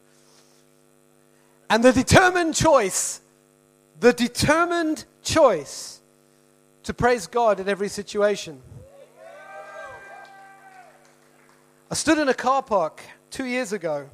And 1.70 1.84
the 1.84 1.92
determined 1.92 2.56
choice, 2.56 3.20
the 4.00 4.14
determined 4.14 5.04
choice 5.22 6.01
to 6.84 6.94
praise 6.94 7.28
God 7.28 7.60
in 7.60 7.70
every 7.70 7.90
situation. 7.90 8.62
I 11.90 11.94
stood 11.94 12.18
in 12.18 12.30
a 12.30 12.34
car 12.34 12.64
park 12.64 13.02
two 13.30 13.46
years 13.46 13.74
ago, 13.74 14.10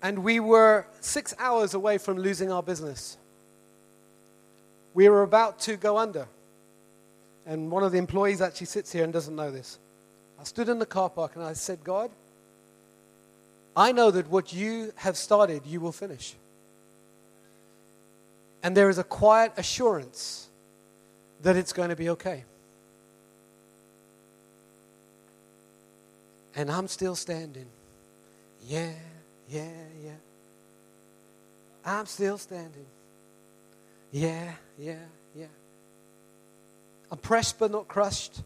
and 0.00 0.24
we 0.24 0.40
were 0.40 0.86
six 1.00 1.34
hours 1.38 1.74
away 1.74 1.98
from 1.98 2.18
losing 2.18 2.50
our 2.50 2.62
business. 2.62 3.18
We 4.94 5.08
were 5.08 5.22
about 5.22 5.58
to 5.60 5.76
go 5.76 5.98
under. 5.98 6.26
And 7.44 7.70
one 7.70 7.82
of 7.82 7.92
the 7.92 7.98
employees 7.98 8.40
actually 8.40 8.66
sits 8.66 8.92
here 8.92 9.04
and 9.04 9.12
doesn't 9.12 9.34
know 9.34 9.50
this. 9.50 9.78
I 10.40 10.44
stood 10.44 10.68
in 10.68 10.78
the 10.78 10.86
car 10.86 11.10
park 11.10 11.36
and 11.36 11.44
I 11.44 11.52
said, 11.54 11.82
God, 11.84 12.10
I 13.76 13.92
know 13.92 14.10
that 14.10 14.28
what 14.28 14.52
you 14.52 14.92
have 14.96 15.16
started, 15.16 15.66
you 15.66 15.80
will 15.80 15.92
finish. 15.92 16.34
And 18.62 18.76
there 18.76 18.88
is 18.88 18.98
a 18.98 19.04
quiet 19.04 19.52
assurance 19.56 20.48
that 21.42 21.56
it's 21.56 21.72
going 21.72 21.90
to 21.90 21.96
be 21.96 22.10
okay. 22.10 22.44
And 26.54 26.70
I'm 26.70 26.88
still 26.88 27.16
standing. 27.16 27.66
Yeah, 28.66 28.92
yeah, 29.48 29.70
yeah. 30.04 30.10
I'm 31.84 32.06
still 32.06 32.38
standing. 32.38 32.86
Yeah, 34.12 34.52
yeah, 34.78 34.96
yeah. 35.34 35.46
I'm 37.10 37.18
pressed 37.18 37.58
but 37.58 37.70
not 37.70 37.88
crushed, 37.88 38.42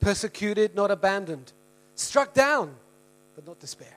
persecuted, 0.00 0.74
not 0.74 0.90
abandoned, 0.90 1.52
struck 1.94 2.34
down 2.34 2.74
but 3.34 3.46
not 3.46 3.58
despair. 3.58 3.96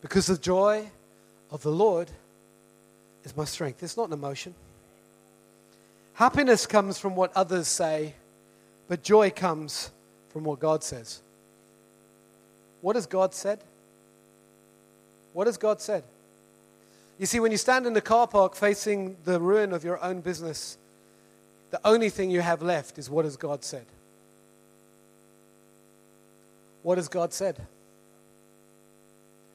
Because 0.00 0.26
the 0.26 0.36
joy 0.36 0.90
of 1.50 1.62
the 1.62 1.70
Lord 1.70 2.10
is 3.24 3.36
my 3.36 3.44
strength. 3.44 3.82
It's 3.82 3.96
not 3.96 4.08
an 4.08 4.12
emotion. 4.12 4.54
Happiness 6.14 6.66
comes 6.66 6.98
from 6.98 7.16
what 7.16 7.32
others 7.34 7.68
say, 7.68 8.14
but 8.88 9.02
joy 9.02 9.30
comes 9.30 9.90
from 10.28 10.44
what 10.44 10.60
God 10.60 10.84
says. 10.84 11.22
What 12.80 12.96
has 12.96 13.06
God 13.06 13.32
said? 13.32 13.60
What 15.32 15.46
has 15.46 15.56
God 15.56 15.80
said? 15.80 16.04
You 17.18 17.26
see, 17.26 17.40
when 17.40 17.52
you 17.52 17.58
stand 17.58 17.86
in 17.86 17.92
the 17.92 18.00
car 18.00 18.26
park 18.26 18.54
facing 18.54 19.16
the 19.24 19.40
ruin 19.40 19.72
of 19.72 19.84
your 19.84 20.02
own 20.02 20.20
business, 20.20 20.76
the 21.70 21.80
only 21.86 22.10
thing 22.10 22.30
you 22.30 22.40
have 22.40 22.62
left 22.62 22.98
is 22.98 23.08
what 23.08 23.24
has 23.24 23.36
God 23.36 23.64
said? 23.64 23.86
What 26.82 26.98
has 26.98 27.08
God 27.08 27.32
said? 27.32 27.58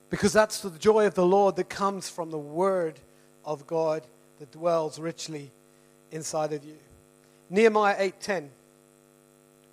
Because 0.09 0.31
that's 0.33 0.61
the 0.61 0.71
joy 0.71 1.05
of 1.05 1.13
the 1.13 1.25
Lord 1.25 1.57
that 1.57 1.69
comes 1.69 2.09
from 2.09 2.31
the 2.31 2.37
Word 2.37 2.99
of 3.43 3.67
God 3.67 4.07
that 4.39 4.51
dwells 4.51 4.97
richly 4.99 5.51
inside 6.11 6.53
of 6.53 6.63
you. 6.63 6.77
Nehemiah 7.49 7.95
8:10 7.97 8.49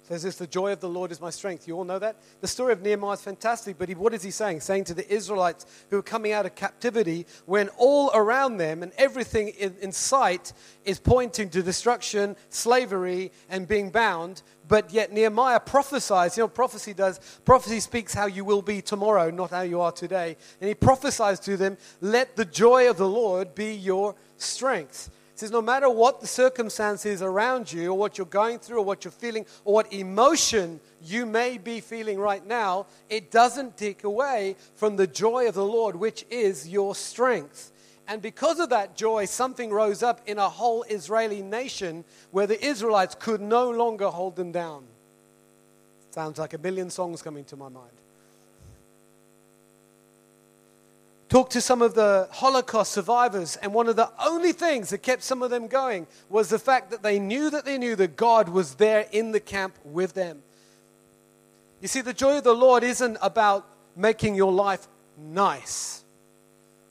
says 0.05 0.23
this 0.23 0.37
the 0.37 0.47
joy 0.47 0.71
of 0.71 0.81
the 0.81 0.89
Lord 0.89 1.11
is 1.11 1.21
my 1.21 1.31
strength. 1.31 1.67
You 1.67 1.77
all 1.77 1.85
know 1.85 1.99
that? 1.99 2.17
The 2.43 2.47
story 2.47 2.75
of 2.75 2.83
Nehemiah 2.83 3.15
is 3.15 3.23
fantastic, 3.23 3.79
but 3.79 3.89
he, 3.89 3.95
what 3.95 4.13
is 4.13 4.23
he 4.23 4.31
saying? 4.31 4.61
Saying 4.61 4.85
to 4.85 4.95
the 4.95 5.11
Israelites 5.13 5.65
who 5.89 5.97
are 5.97 6.03
coming 6.03 6.33
out 6.33 6.45
of 6.45 6.55
captivity 6.55 7.27
when 7.47 7.71
all 7.79 8.11
around 8.15 8.59
them 8.59 8.83
and 8.83 8.93
everything 8.99 9.49
in, 9.49 9.75
in 9.81 9.93
sight 9.93 10.53
is 10.85 11.01
pointing 11.01 11.49
to 11.51 11.63
destruction, 11.63 12.37
slavery, 12.51 13.33
and 13.49 13.67
being 13.67 13.91
bound, 13.91 14.43
but 14.69 14.93
yet 14.93 15.11
Nehemiah 15.11 15.61
prophesies, 15.61 16.37
you 16.37 16.43
know, 16.43 16.49
prophecy 16.49 16.93
does. 16.93 17.19
Prophecy 17.47 17.81
speaks 17.81 18.13
how 18.13 18.27
you 18.27 18.45
will 18.45 18.63
be 18.63 18.83
tomorrow, 18.83 19.31
not 19.31 19.51
how 19.51 19.63
you 19.63 19.81
are 19.81 19.93
today. 19.93 20.37
And 20.61 20.69
he 20.69 20.75
prophesies 20.75 21.41
to 21.41 21.57
them, 21.57 21.79
let 22.03 22.37
the 22.37 22.45
joy 22.45 22.91
of 22.91 22.99
the 22.99 23.09
Lord 23.09 23.55
be 23.55 23.75
your 23.75 24.15
strength. 24.37 25.11
He 25.35 25.41
says, 25.41 25.51
no 25.51 25.61
matter 25.61 25.91
what 25.91 26.21
the 26.21 26.29
circumstances 26.29 27.21
around 27.21 27.73
you, 27.73 27.91
or 27.91 27.99
what 27.99 28.17
you're 28.17 28.25
going 28.25 28.61
through, 28.61 28.79
or 28.79 28.85
what 28.85 29.05
you're 29.05 29.11
feeling, 29.11 29.45
or 29.65 29.75
what 29.75 29.93
emotion 29.93 30.79
you 31.03 31.27
may 31.27 31.59
be 31.59 31.81
feeling 31.81 32.21
right 32.21 32.47
now, 32.47 32.87
it 33.11 33.33
doesn't 33.33 33.77
take 33.77 34.05
away 34.05 34.55
from 34.77 34.95
the 34.95 35.09
joy 35.09 35.49
of 35.49 35.55
the 35.55 35.65
Lord, 35.65 35.97
which 35.97 36.25
is 36.31 36.69
your 36.69 36.95
strength. 36.95 37.73
And 38.07 38.23
because 38.23 38.61
of 38.61 38.69
that 38.69 38.97
joy, 38.97 39.25
something 39.25 39.73
rose 39.73 40.05
up 40.05 40.21
in 40.27 40.39
a 40.39 40.49
whole 40.49 40.85
Israeli 40.85 41.43
nation 41.43 42.05
where 42.31 42.47
the 42.47 42.65
Israelites 42.65 43.17
could 43.19 43.41
no 43.41 43.71
longer 43.71 44.11
hold 44.11 44.37
them 44.37 44.53
down. 44.53 44.85
Sounds 46.11 46.39
like 46.39 46.55
a 46.55 46.59
million 46.59 46.91
songs 46.91 47.23
coming 47.23 47.45
to 47.47 47.57
my 47.57 47.69
mind. 47.69 47.91
Talked 51.35 51.51
to 51.55 51.61
some 51.61 51.83
of 51.83 51.95
the 51.95 52.29
Holocaust 52.31 52.93
survivors, 52.93 53.57
and 53.57 53.75
one 53.75 53.89
of 53.89 53.97
the 53.97 54.09
only 54.25 54.53
things 54.53 54.91
that 54.91 54.99
kept 54.99 55.25
some 55.25 55.43
of 55.43 55.51
them 55.51 55.67
going 55.67 56.07
was 56.29 56.49
the 56.49 56.61
fact 56.61 56.93
that 56.93 57.03
they 57.03 57.19
knew 57.19 57.51
that 57.51 57.65
they 57.65 57.77
knew 57.77 57.97
that 57.97 58.15
God 58.15 58.49
was 58.49 58.77
there 58.77 59.09
in 59.11 59.33
the 59.33 59.41
camp 59.41 59.77
with 59.83 60.15
them. 60.15 60.45
You 61.81 61.89
see, 61.89 62.03
the 62.03 62.15
joy 62.15 62.39
of 62.39 62.45
the 62.45 62.55
Lord 62.55 62.85
isn't 62.85 63.19
about 63.21 63.67
making 63.97 64.37
your 64.37 64.53
life 64.53 64.87
nice. 65.19 66.05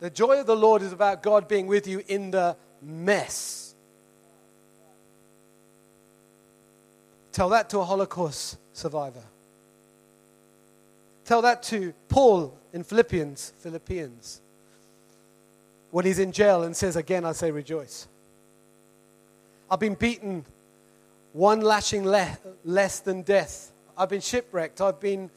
The 0.02 0.10
joy 0.10 0.42
of 0.42 0.46
the 0.46 0.58
Lord 0.58 0.82
is 0.82 0.92
about 0.92 1.24
God 1.24 1.48
being 1.48 1.68
with 1.68 1.88
you 1.88 2.04
in 2.10 2.32
the 2.32 2.58
mess. 2.82 3.76
Tell 7.32 7.48
that 7.48 7.70
to 7.70 7.80
a 7.80 7.86
Holocaust 7.86 8.58
survivor. 8.74 9.24
Tell 11.26 11.42
that 11.42 11.64
to 11.64 11.94
Paul 12.10 12.58
in 12.74 12.84
Philippians, 12.84 13.54
Philippians, 13.60 14.42
when 15.92 16.06
he's 16.06 16.20
in 16.20 16.32
jail 16.32 16.64
and 16.64 16.76
says, 16.76 16.96
Again, 16.96 17.24
I 17.26 17.32
say 17.32 17.52
rejoice. 17.52 18.08
I've 19.70 19.80
been 19.80 19.96
beaten 19.96 20.46
one 21.32 21.62
lashing 21.62 22.06
le- 22.06 22.38
less 22.64 23.00
than 23.00 23.22
death. 23.22 23.72
I've 23.98 24.10
been 24.10 24.22
shipwrecked. 24.22 24.82
I've 24.82 25.00
been 25.00 25.30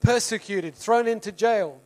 persecuted, 0.00 0.74
thrown 0.74 1.06
into 1.06 1.32
jail. 1.32 1.80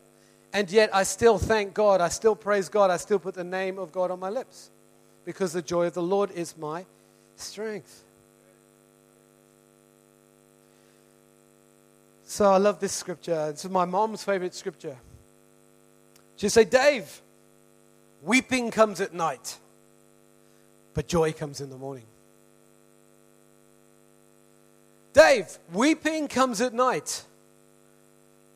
And 0.53 0.71
yet 0.71 0.95
I 0.95 1.05
still 1.05 1.39
thank 1.39 1.75
God. 1.75 2.01
I 2.01 2.09
still 2.09 2.37
praise 2.37 2.69
God. 2.69 2.91
I 2.91 2.97
still 2.97 3.19
put 3.19 3.35
the 3.35 3.45
name 3.45 3.79
of 3.79 3.91
God 3.93 4.11
on 4.11 4.21
my 4.21 4.29
lips 4.29 4.71
because 5.25 5.53
the 5.53 5.63
joy 5.63 5.87
of 5.87 5.95
the 5.95 6.03
Lord 6.03 6.31
is 6.33 6.57
my 6.57 6.85
strength. 7.37 8.02
So 12.33 12.51
I 12.51 12.57
love 12.57 12.81
this 12.81 12.95
scripture. 12.95 13.53
This 13.53 13.67
is 13.67 13.71
my 13.71 13.85
mom's 13.85 14.25
favorite 14.25 14.55
scripture. 14.55 14.97
She'd 16.37 16.49
say, 16.49 16.65
Dave, 16.65 17.21
weeping 18.23 18.71
comes 18.71 19.03
at 19.03 19.13
night, 19.13 19.59
but 20.95 21.07
joy 21.07 21.35
comes 21.35 21.61
in 21.61 21.69
the 21.69 21.77
morning. 21.77 22.07
Dave, 25.13 25.59
weeping 25.75 26.27
comes 26.27 26.63
at 26.63 26.73
night, 26.73 27.23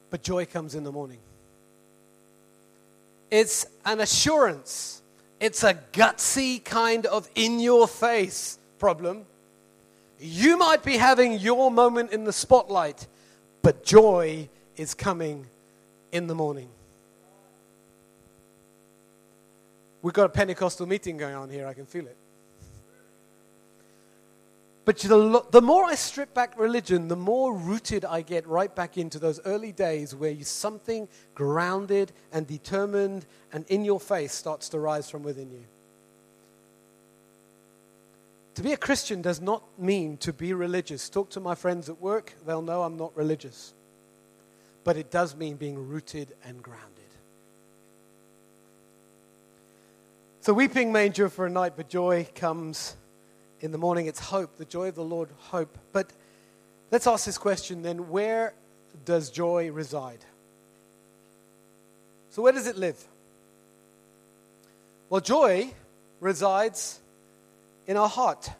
but 0.08 0.22
joy 0.22 0.46
comes 0.46 0.74
in 0.74 0.82
the 0.82 0.90
morning. 0.90 1.18
It's 3.30 3.66
an 3.84 4.00
assurance, 4.00 5.02
it's 5.38 5.64
a 5.64 5.74
gutsy 5.92 6.64
kind 6.64 7.04
of 7.04 7.28
in 7.34 7.60
your 7.60 7.86
face 7.86 8.58
problem. 8.78 9.26
You 10.18 10.56
might 10.56 10.82
be 10.82 10.96
having 10.96 11.38
your 11.38 11.70
moment 11.70 12.12
in 12.12 12.24
the 12.24 12.32
spotlight 12.32 13.06
but 13.66 13.82
joy 13.82 14.48
is 14.76 14.94
coming 14.94 15.44
in 16.12 16.28
the 16.28 16.36
morning. 16.36 16.68
We've 20.02 20.14
got 20.14 20.26
a 20.26 20.28
Pentecostal 20.28 20.86
meeting 20.86 21.16
going 21.16 21.34
on 21.34 21.50
here, 21.50 21.66
I 21.66 21.74
can 21.74 21.84
feel 21.84 22.06
it. 22.06 22.16
But 24.84 24.98
the, 24.98 25.42
the 25.50 25.60
more 25.60 25.84
I 25.84 25.96
strip 25.96 26.32
back 26.32 26.56
religion, 26.56 27.08
the 27.08 27.16
more 27.16 27.56
rooted 27.56 28.04
I 28.04 28.22
get 28.22 28.46
right 28.46 28.72
back 28.72 28.98
into 28.98 29.18
those 29.18 29.40
early 29.44 29.72
days 29.72 30.14
where 30.14 30.30
you, 30.30 30.44
something 30.44 31.08
grounded 31.34 32.12
and 32.30 32.46
determined 32.46 33.26
and 33.52 33.64
in 33.66 33.84
your 33.84 33.98
face 33.98 34.32
starts 34.32 34.68
to 34.68 34.78
rise 34.78 35.10
from 35.10 35.24
within 35.24 35.50
you. 35.50 35.64
To 38.56 38.62
be 38.62 38.72
a 38.72 38.76
Christian 38.78 39.20
does 39.20 39.38
not 39.38 39.62
mean 39.78 40.16
to 40.18 40.32
be 40.32 40.54
religious. 40.54 41.10
Talk 41.10 41.28
to 41.30 41.40
my 41.40 41.54
friends 41.54 41.90
at 41.90 42.00
work, 42.00 42.32
they'll 42.46 42.62
know 42.62 42.82
I'm 42.82 42.96
not 42.96 43.14
religious. 43.14 43.74
But 44.82 44.96
it 44.96 45.10
does 45.10 45.36
mean 45.36 45.56
being 45.56 45.88
rooted 45.88 46.32
and 46.42 46.62
grounded. 46.62 46.92
So, 50.40 50.54
weeping 50.54 50.90
may 50.90 51.06
endure 51.06 51.28
for 51.28 51.44
a 51.44 51.50
night, 51.50 51.74
but 51.76 51.90
joy 51.90 52.26
comes 52.34 52.96
in 53.60 53.72
the 53.72 53.78
morning. 53.78 54.06
It's 54.06 54.20
hope, 54.20 54.56
the 54.56 54.64
joy 54.64 54.88
of 54.88 54.94
the 54.94 55.04
Lord, 55.04 55.28
hope. 55.36 55.76
But 55.92 56.10
let's 56.90 57.06
ask 57.06 57.26
this 57.26 57.36
question 57.36 57.82
then 57.82 58.08
where 58.08 58.54
does 59.04 59.28
joy 59.28 59.70
reside? 59.70 60.24
So, 62.30 62.40
where 62.40 62.52
does 62.52 62.66
it 62.66 62.78
live? 62.78 63.04
Well, 65.10 65.20
joy 65.20 65.74
resides 66.20 67.00
in 67.86 67.96
our 67.96 68.08
heart. 68.08 68.50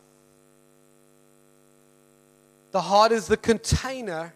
The 2.72 2.80
heart 2.80 3.12
is 3.12 3.26
the 3.26 3.36
container 3.36 4.34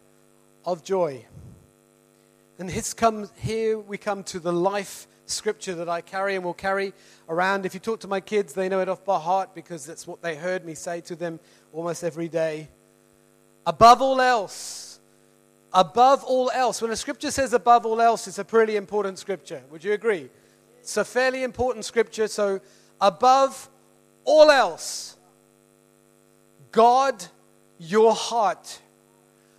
of 0.64 0.82
joy. 0.82 1.26
And 2.58 2.70
here 2.70 3.78
we 3.78 3.96
come 3.96 4.22
to 4.24 4.38
the 4.38 4.52
life 4.52 5.06
scripture 5.26 5.74
that 5.76 5.88
I 5.88 6.00
carry 6.00 6.34
and 6.34 6.44
will 6.44 6.54
carry 6.54 6.92
around. 7.28 7.64
If 7.64 7.74
you 7.74 7.80
talk 7.80 8.00
to 8.00 8.08
my 8.08 8.20
kids, 8.20 8.52
they 8.52 8.68
know 8.68 8.80
it 8.80 8.88
off 8.88 9.04
by 9.04 9.18
heart 9.18 9.54
because 9.54 9.86
that's 9.86 10.06
what 10.06 10.20
they 10.22 10.36
heard 10.36 10.64
me 10.64 10.74
say 10.74 11.00
to 11.02 11.16
them 11.16 11.40
almost 11.72 12.04
every 12.04 12.28
day. 12.28 12.68
Above 13.66 14.02
all 14.02 14.20
else, 14.20 15.00
above 15.72 16.24
all 16.24 16.50
else. 16.50 16.82
When 16.82 16.90
a 16.90 16.96
scripture 16.96 17.30
says 17.30 17.52
above 17.52 17.86
all 17.86 18.00
else, 18.00 18.26
it's 18.26 18.38
a 18.38 18.44
pretty 18.44 18.76
important 18.76 19.18
scripture. 19.18 19.62
Would 19.70 19.84
you 19.84 19.92
agree? 19.92 20.28
It's 20.80 20.96
a 20.96 21.04
fairly 21.04 21.42
important 21.42 21.84
scripture. 21.84 22.26
So, 22.26 22.60
above 23.00 23.68
all 24.30 24.48
else, 24.48 25.16
guard 26.70 27.26
your 27.78 28.14
heart. 28.14 28.78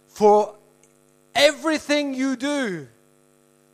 For 0.08 0.56
everything 1.36 2.14
you 2.14 2.36
do 2.36 2.88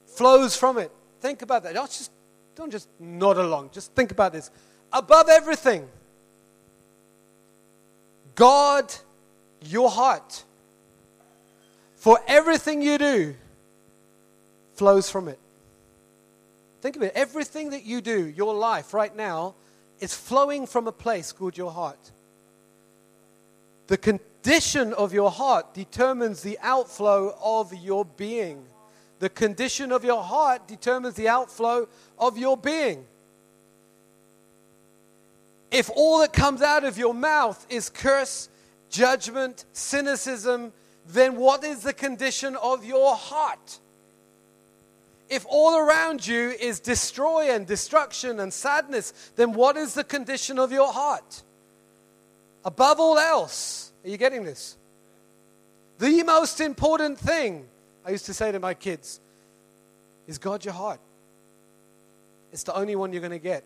flows 0.06 0.56
from 0.56 0.78
it. 0.80 0.92
Think 1.22 1.44
about 1.44 1.64
that. 1.64 1.74
Don't 1.74 1.90
just, 1.90 2.12
don't 2.56 2.72
just 2.72 2.88
nod 3.00 3.38
along. 3.38 3.70
Just 3.74 3.94
think 3.94 4.12
about 4.12 4.34
this. 4.34 4.50
Above 4.92 5.30
everything, 5.30 5.88
guard 8.34 8.94
your 9.62 9.90
heart. 9.90 10.44
For 11.96 12.20
everything 12.28 12.82
you 12.82 12.98
do 12.98 13.36
flows 14.76 15.10
from 15.10 15.28
it. 15.28 15.40
Think 16.82 16.96
of 16.96 17.02
it. 17.04 17.12
Everything 17.16 17.72
that 17.72 17.84
you 17.84 18.02
do, 18.02 18.28
your 18.28 18.54
life 18.54 18.94
right 18.94 19.16
now, 19.16 19.56
is 20.00 20.14
flowing 20.14 20.66
from 20.66 20.88
a 20.88 20.92
place 20.92 21.32
called 21.32 21.58
your 21.58 21.72
heart. 21.72 22.12
The 23.88 23.98
condition 23.98 24.94
of 24.94 25.14
your 25.14 25.32
heart 25.32 25.74
determines 25.74 26.42
the 26.42 26.58
outflow 26.62 27.36
of 27.42 27.74
your 27.74 28.06
being. 28.06 28.66
The 29.20 29.30
condition 29.30 29.92
of 29.92 30.04
your 30.04 30.24
heart 30.24 30.68
determines 30.68 31.16
the 31.16 31.30
outflow 31.30 31.88
of 32.20 32.38
your 32.38 32.58
being. 32.58 33.06
If 35.72 35.90
all 35.96 36.20
that 36.20 36.34
comes 36.34 36.62
out 36.62 36.84
of 36.84 36.98
your 36.98 37.14
mouth 37.14 37.66
is 37.70 37.90
curse, 37.90 38.50
judgment, 38.90 39.66
cynicism, 39.74 40.72
then 41.08 41.36
what 41.36 41.64
is 41.64 41.82
the 41.82 41.94
condition 41.94 42.56
of 42.58 42.86
your 42.86 43.16
heart? 43.16 43.80
If 45.30 45.46
all 45.50 45.78
around 45.78 46.26
you 46.26 46.50
is 46.50 46.80
destroy 46.80 47.52
and 47.52 47.68
destruction 47.68 48.40
and 48.40 48.54
sadness, 48.54 49.32
then 49.36 49.54
what 49.54 49.76
is 49.76 49.94
the 49.94 50.04
condition 50.04 50.58
of 50.58 50.72
your 50.72 50.92
heart? 50.92 51.44
Above 52.64 53.00
all 53.00 53.18
else, 53.18 53.92
are 54.04 54.10
you 54.10 54.18
getting 54.18 54.44
this? 54.44 54.78
The 56.00 56.24
most 56.24 56.62
important 56.62 57.18
thing, 57.18 57.66
I 58.06 58.12
used 58.12 58.26
to 58.28 58.34
say 58.34 58.52
to 58.52 58.60
my 58.60 58.74
kids, 58.74 59.20
is 60.28 60.38
guard 60.38 60.64
your 60.64 60.74
heart. 60.74 61.00
It's 62.52 62.64
the 62.64 62.76
only 62.76 62.96
one 62.96 63.12
you're 63.12 63.22
going 63.22 63.32
to 63.32 63.40
get. 63.40 63.64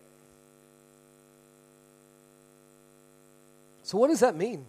So, 3.82 3.98
what 3.98 4.08
does 4.08 4.20
that 4.20 4.36
mean? 4.36 4.64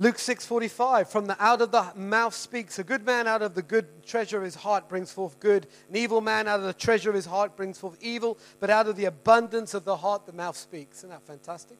Luke 0.00 0.16
6:45 0.16 1.08
from 1.08 1.26
the 1.26 1.36
out 1.38 1.60
of 1.60 1.72
the 1.72 1.92
mouth 1.94 2.34
speaks 2.34 2.78
a 2.78 2.82
good 2.82 3.04
man 3.04 3.26
out 3.26 3.42
of 3.42 3.54
the 3.54 3.60
good 3.60 4.02
treasure 4.02 4.38
of 4.38 4.44
his 4.44 4.54
heart 4.54 4.88
brings 4.88 5.12
forth 5.12 5.38
good. 5.40 5.66
An 5.90 5.96
evil 5.96 6.22
man 6.22 6.48
out 6.48 6.58
of 6.58 6.64
the 6.64 6.72
treasure 6.72 7.10
of 7.10 7.14
his 7.14 7.26
heart 7.26 7.54
brings 7.54 7.78
forth 7.78 7.98
evil 8.00 8.38
but 8.60 8.70
out 8.70 8.88
of 8.88 8.96
the 8.96 9.04
abundance 9.04 9.74
of 9.74 9.84
the 9.84 9.98
heart 9.98 10.24
the 10.24 10.32
mouth 10.32 10.56
speaks. 10.56 10.98
Isn't 11.00 11.10
that 11.10 11.22
fantastic? 11.26 11.76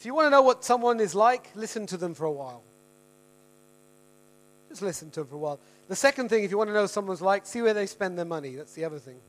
If 0.00 0.04
you 0.04 0.14
want 0.14 0.26
to 0.26 0.30
know 0.30 0.42
what 0.42 0.64
someone 0.64 0.98
is 0.98 1.14
like 1.14 1.48
listen 1.54 1.86
to 1.86 1.96
them 1.96 2.12
for 2.12 2.24
a 2.24 2.32
while. 2.32 2.64
Just 4.68 4.82
listen 4.82 5.12
to 5.12 5.20
them 5.20 5.28
for 5.28 5.36
a 5.36 5.38
while. 5.38 5.60
The 5.86 5.94
second 5.94 6.28
thing 6.28 6.42
if 6.42 6.50
you 6.50 6.58
want 6.58 6.70
to 6.70 6.74
know 6.74 6.86
someone's 6.86 7.22
like 7.22 7.46
see 7.46 7.62
where 7.62 7.72
they 7.72 7.86
spend 7.86 8.18
their 8.18 8.24
money. 8.24 8.56
That's 8.56 8.74
the 8.74 8.84
other 8.84 8.98
thing. 8.98 9.20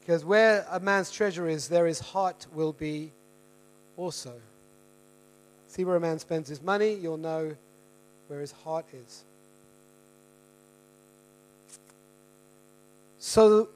Because 0.00 0.24
where 0.24 0.66
a 0.68 0.80
man's 0.80 1.12
treasure 1.12 1.46
is 1.46 1.68
there 1.68 1.86
his 1.86 2.00
heart 2.00 2.48
will 2.52 2.72
be 2.72 3.12
also 3.96 4.32
See 5.68 5.84
where 5.84 5.96
a 5.96 6.00
man 6.00 6.18
spends 6.18 6.48
his 6.48 6.60
money, 6.62 6.94
you'll 6.94 7.18
know 7.18 7.54
where 8.26 8.40
his 8.40 8.52
heart 8.52 8.86
is. 8.92 9.24
So, 13.18 13.68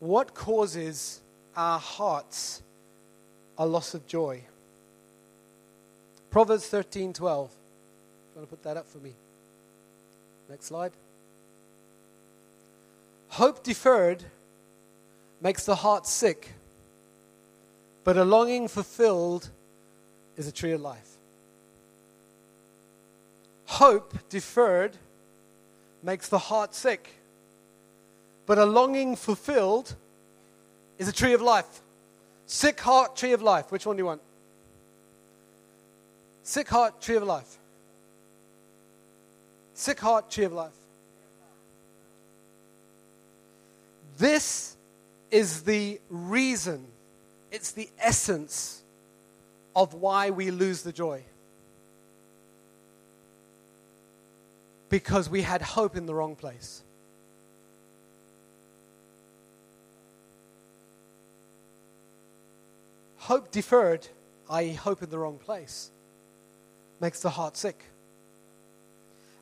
what 0.00 0.34
causes 0.34 1.20
our 1.56 1.78
hearts 1.78 2.62
a 3.56 3.64
loss 3.66 3.94
of 3.94 4.06
joy? 4.06 4.42
Proverbs 6.30 6.66
13 6.66 7.12
12. 7.12 7.50
You 8.34 8.38
want 8.38 8.50
to 8.50 8.56
put 8.56 8.64
that 8.64 8.76
up 8.76 8.88
for 8.88 8.98
me? 8.98 9.14
Next 10.48 10.66
slide. 10.66 10.92
Hope 13.28 13.62
deferred 13.62 14.24
makes 15.40 15.64
the 15.64 15.76
heart 15.76 16.06
sick, 16.06 16.52
but 18.04 18.16
a 18.16 18.24
longing 18.24 18.68
fulfilled 18.68 19.50
is 20.36 20.48
a 20.48 20.52
tree 20.52 20.72
of 20.72 20.80
life. 20.80 21.11
Hope 23.72 24.12
deferred 24.28 24.98
makes 26.02 26.28
the 26.28 26.38
heart 26.38 26.74
sick, 26.74 27.08
but 28.44 28.58
a 28.58 28.66
longing 28.66 29.16
fulfilled 29.16 29.96
is 30.98 31.08
a 31.08 31.12
tree 31.12 31.32
of 31.32 31.40
life. 31.40 31.80
Sick 32.44 32.78
heart, 32.78 33.16
tree 33.16 33.32
of 33.32 33.40
life. 33.40 33.72
Which 33.72 33.86
one 33.86 33.96
do 33.96 34.02
you 34.02 34.04
want? 34.04 34.20
Sick 36.42 36.68
heart, 36.68 37.00
tree 37.00 37.16
of 37.16 37.22
life. 37.22 37.56
Sick 39.72 39.98
heart, 40.00 40.30
tree 40.30 40.44
of 40.44 40.52
life. 40.52 40.76
This 44.18 44.76
is 45.30 45.62
the 45.62 45.98
reason, 46.10 46.86
it's 47.50 47.72
the 47.72 47.88
essence 47.98 48.82
of 49.74 49.94
why 49.94 50.28
we 50.28 50.50
lose 50.50 50.82
the 50.82 50.92
joy. 50.92 51.24
Because 54.92 55.30
we 55.30 55.40
had 55.40 55.62
hope 55.62 55.96
in 55.96 56.04
the 56.04 56.14
wrong 56.14 56.36
place. 56.36 56.82
Hope 63.16 63.50
deferred, 63.50 64.06
i.e., 64.50 64.74
hope 64.74 65.02
in 65.02 65.08
the 65.08 65.18
wrong 65.18 65.38
place, 65.38 65.90
makes 67.00 67.22
the 67.22 67.30
heart 67.30 67.56
sick. 67.56 67.86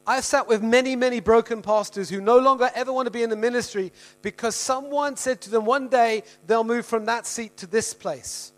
I've 0.07 0.25
sat 0.25 0.47
with 0.47 0.63
many, 0.63 0.95
many 0.95 1.19
broken 1.19 1.63
pastors 1.63 2.09
who 2.09 2.21
no 2.21 2.39
longer 2.39 2.71
ever 2.73 2.93
want 2.93 3.07
to 3.07 3.11
be 3.11 3.25
in 3.25 3.31
the 3.31 3.35
ministry 3.35 3.91
because 4.23 4.55
someone 4.55 5.17
said 5.17 5.41
to 5.41 5.51
them 5.51 5.65
one 5.65 5.89
day 5.89 6.23
they'll 6.47 6.63
move 6.63 6.87
from 6.87 7.07
that 7.07 7.27
seat 7.27 7.57
to 7.57 7.67
this 7.67 7.93
place. 7.93 8.53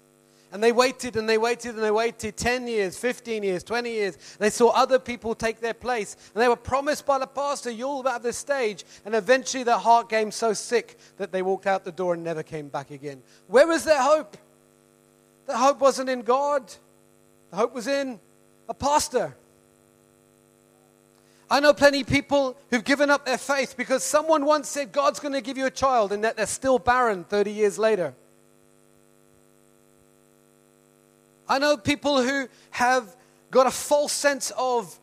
And 0.53 0.63
they 0.63 0.71
waited 0.71 1.17
and 1.17 1.27
they 1.27 1.39
waited 1.39 1.75
and 1.75 1.83
they 1.83 1.91
waited 1.91 2.37
10 2.37 2.67
years, 2.67 2.99
15 2.99 3.43
years, 3.43 3.65
20 3.65 3.91
years. 3.91 4.19
They 4.39 4.51
saw 4.51 4.69
other 4.69 4.99
people 4.99 5.35
take 5.35 5.61
their 5.61 5.73
place. 5.73 6.15
And 6.35 6.43
they 6.43 6.49
were 6.49 6.57
promised 6.57 7.07
by 7.07 7.19
the 7.19 7.27
pastor, 7.27 7.71
you'll 7.71 8.03
have 8.03 8.23
this 8.23 8.37
stage. 8.37 8.85
And 9.07 9.15
eventually 9.15 9.65
their 9.65 9.79
heart 9.79 10.11
came 10.11 10.31
so 10.31 10.53
sick 10.53 10.99
that 11.17 11.33
they 11.33 11.41
walked 11.41 11.67
out 11.67 11.85
the 11.85 11.93
door 11.93 12.13
and 12.13 12.23
never 12.23 12.43
came 12.43 12.69
back 12.69 12.91
again. 12.91 13.23
Where 13.47 13.67
was 13.67 13.85
their 13.85 14.03
hope? 14.03 14.37
The 15.47 15.57
hope 15.57 15.81
wasn't 15.81 16.11
in 16.11 16.21
God, 16.21 16.71
the 17.51 17.57
hope 17.57 17.75
was 17.75 17.87
in 17.87 18.21
a 18.69 18.75
pastor. 18.75 19.35
I 21.51 21.61
know 21.61 21.75
plenty 21.75 22.01
of 22.01 22.07
people 22.07 22.57
who've 22.71 22.85
given 22.85 23.11
up 23.11 23.27
their 23.27 23.37
faith 23.37 23.75
because 23.77 24.03
someone 24.05 24.45
once 24.47 24.69
said 24.69 24.93
God's 24.93 25.21
going 25.21 25.35
to 25.35 25.43
give 25.43 25.59
you 25.59 25.67
a 25.67 25.71
child 25.71 26.13
and 26.13 26.25
that 26.25 26.37
they're 26.37 26.47
still 26.47 26.79
barren 26.79 27.25
30 27.25 27.51
years 27.53 27.79
later. 27.79 28.15
I 31.53 31.59
know 31.59 31.77
people 31.77 32.23
who 32.23 32.49
have 32.71 33.15
got 33.51 33.67
a 33.67 33.71
false 33.71 34.15
sense 34.15 34.53
of 34.57 34.99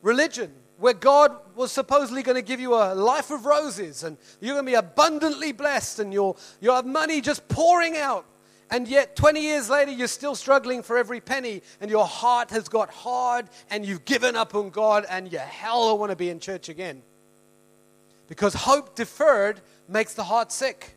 religion 0.00 0.52
where 0.78 0.94
God 0.94 1.36
was 1.56 1.72
supposedly 1.72 2.22
going 2.22 2.36
to 2.36 2.42
give 2.42 2.60
you 2.60 2.74
a 2.74 2.94
life 2.94 3.32
of 3.32 3.46
roses 3.46 4.04
and 4.04 4.16
you're 4.40 4.54
going 4.54 4.64
to 4.64 4.70
be 4.70 4.76
abundantly 4.76 5.50
blessed 5.50 5.98
and 5.98 6.12
you'll, 6.12 6.38
you'll 6.60 6.76
have 6.76 6.86
money 6.86 7.20
just 7.20 7.48
pouring 7.48 7.96
out. 7.96 8.24
And 8.70 8.86
yet, 8.86 9.16
20 9.16 9.40
years 9.40 9.68
later, 9.68 9.90
you're 9.90 10.06
still 10.06 10.36
struggling 10.36 10.84
for 10.84 10.96
every 10.96 11.20
penny, 11.20 11.60
and 11.80 11.90
your 11.90 12.06
heart 12.06 12.50
has 12.52 12.70
got 12.70 12.88
hard, 12.88 13.50
and 13.68 13.84
you've 13.84 14.06
given 14.06 14.34
up 14.34 14.54
on 14.54 14.70
God, 14.70 15.04
and 15.10 15.30
you 15.30 15.38
hell 15.38 15.88
don't 15.88 16.00
want 16.00 16.08
to 16.08 16.16
be 16.16 16.30
in 16.30 16.40
church 16.40 16.70
again. 16.70 17.02
Because 18.28 18.54
hope 18.54 18.94
deferred 18.94 19.60
makes 19.88 20.14
the 20.14 20.24
heart 20.24 20.50
sick. 20.52 20.96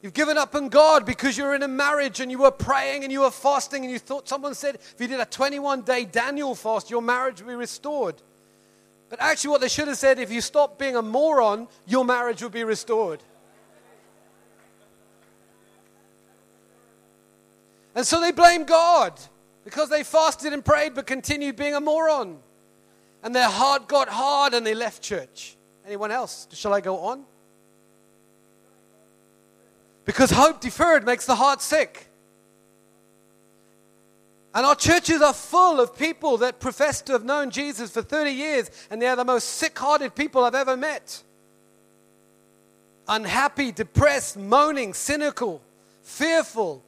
You've 0.00 0.14
given 0.14 0.38
up 0.38 0.54
on 0.54 0.68
God 0.68 1.04
because 1.04 1.36
you're 1.36 1.54
in 1.54 1.62
a 1.62 1.68
marriage 1.68 2.20
and 2.20 2.30
you 2.30 2.38
were 2.38 2.52
praying 2.52 3.02
and 3.02 3.12
you 3.12 3.20
were 3.22 3.32
fasting 3.32 3.82
and 3.82 3.92
you 3.92 3.98
thought 3.98 4.28
someone 4.28 4.54
said 4.54 4.76
if 4.76 4.96
you 5.00 5.08
did 5.08 5.18
a 5.18 5.24
21 5.24 5.82
day 5.82 6.04
Daniel 6.04 6.54
fast, 6.54 6.88
your 6.88 7.02
marriage 7.02 7.40
would 7.40 7.48
be 7.48 7.56
restored. 7.56 8.14
But 9.08 9.20
actually, 9.20 9.50
what 9.50 9.60
they 9.60 9.68
should 9.68 9.88
have 9.88 9.98
said 9.98 10.18
if 10.18 10.30
you 10.30 10.40
stop 10.40 10.78
being 10.78 10.94
a 10.94 11.02
moron, 11.02 11.66
your 11.86 12.04
marriage 12.04 12.42
will 12.42 12.50
be 12.50 12.62
restored. 12.62 13.22
And 17.94 18.06
so 18.06 18.20
they 18.20 18.30
blame 18.30 18.64
God 18.64 19.18
because 19.64 19.88
they 19.88 20.04
fasted 20.04 20.52
and 20.52 20.64
prayed 20.64 20.94
but 20.94 21.06
continued 21.06 21.56
being 21.56 21.74
a 21.74 21.80
moron. 21.80 22.38
And 23.24 23.34
their 23.34 23.48
heart 23.48 23.88
got 23.88 24.08
hard 24.08 24.54
and 24.54 24.64
they 24.64 24.74
left 24.74 25.02
church. 25.02 25.56
Anyone 25.84 26.12
else? 26.12 26.46
Shall 26.52 26.72
I 26.72 26.80
go 26.80 26.98
on? 26.98 27.24
Because 30.08 30.30
hope 30.30 30.62
deferred 30.62 31.04
makes 31.04 31.26
the 31.26 31.34
heart 31.34 31.60
sick. 31.60 32.06
And 34.54 34.64
our 34.64 34.74
churches 34.74 35.20
are 35.20 35.34
full 35.34 35.80
of 35.80 35.98
people 35.98 36.38
that 36.38 36.60
profess 36.60 37.02
to 37.02 37.12
have 37.12 37.26
known 37.26 37.50
Jesus 37.50 37.90
for 37.90 38.00
30 38.00 38.30
years, 38.30 38.70
and 38.90 39.02
they 39.02 39.06
are 39.06 39.16
the 39.16 39.24
most 39.26 39.44
sick 39.44 39.78
hearted 39.78 40.14
people 40.14 40.44
I've 40.44 40.54
ever 40.54 40.78
met. 40.78 41.22
Unhappy, 43.06 43.70
depressed, 43.70 44.38
moaning, 44.38 44.94
cynical, 44.94 45.60
fearful. 46.00 46.82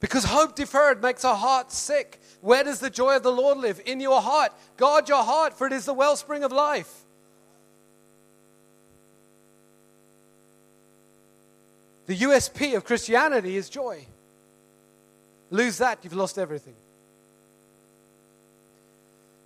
Because 0.00 0.24
hope 0.24 0.56
deferred 0.56 1.02
makes 1.02 1.26
our 1.26 1.36
heart 1.36 1.70
sick. 1.70 2.22
Where 2.40 2.64
does 2.64 2.80
the 2.80 2.88
joy 2.88 3.16
of 3.16 3.22
the 3.22 3.30
Lord 3.30 3.58
live? 3.58 3.82
In 3.84 4.00
your 4.00 4.22
heart. 4.22 4.52
Guard 4.78 5.10
your 5.10 5.22
heart, 5.22 5.58
for 5.58 5.66
it 5.66 5.74
is 5.74 5.84
the 5.84 5.92
wellspring 5.92 6.42
of 6.42 6.52
life. 6.52 7.05
The 12.06 12.16
USP 12.18 12.76
of 12.76 12.84
Christianity 12.84 13.56
is 13.56 13.68
joy. 13.68 14.06
Lose 15.50 15.78
that, 15.78 15.98
you've 16.02 16.12
lost 16.12 16.38
everything. 16.38 16.74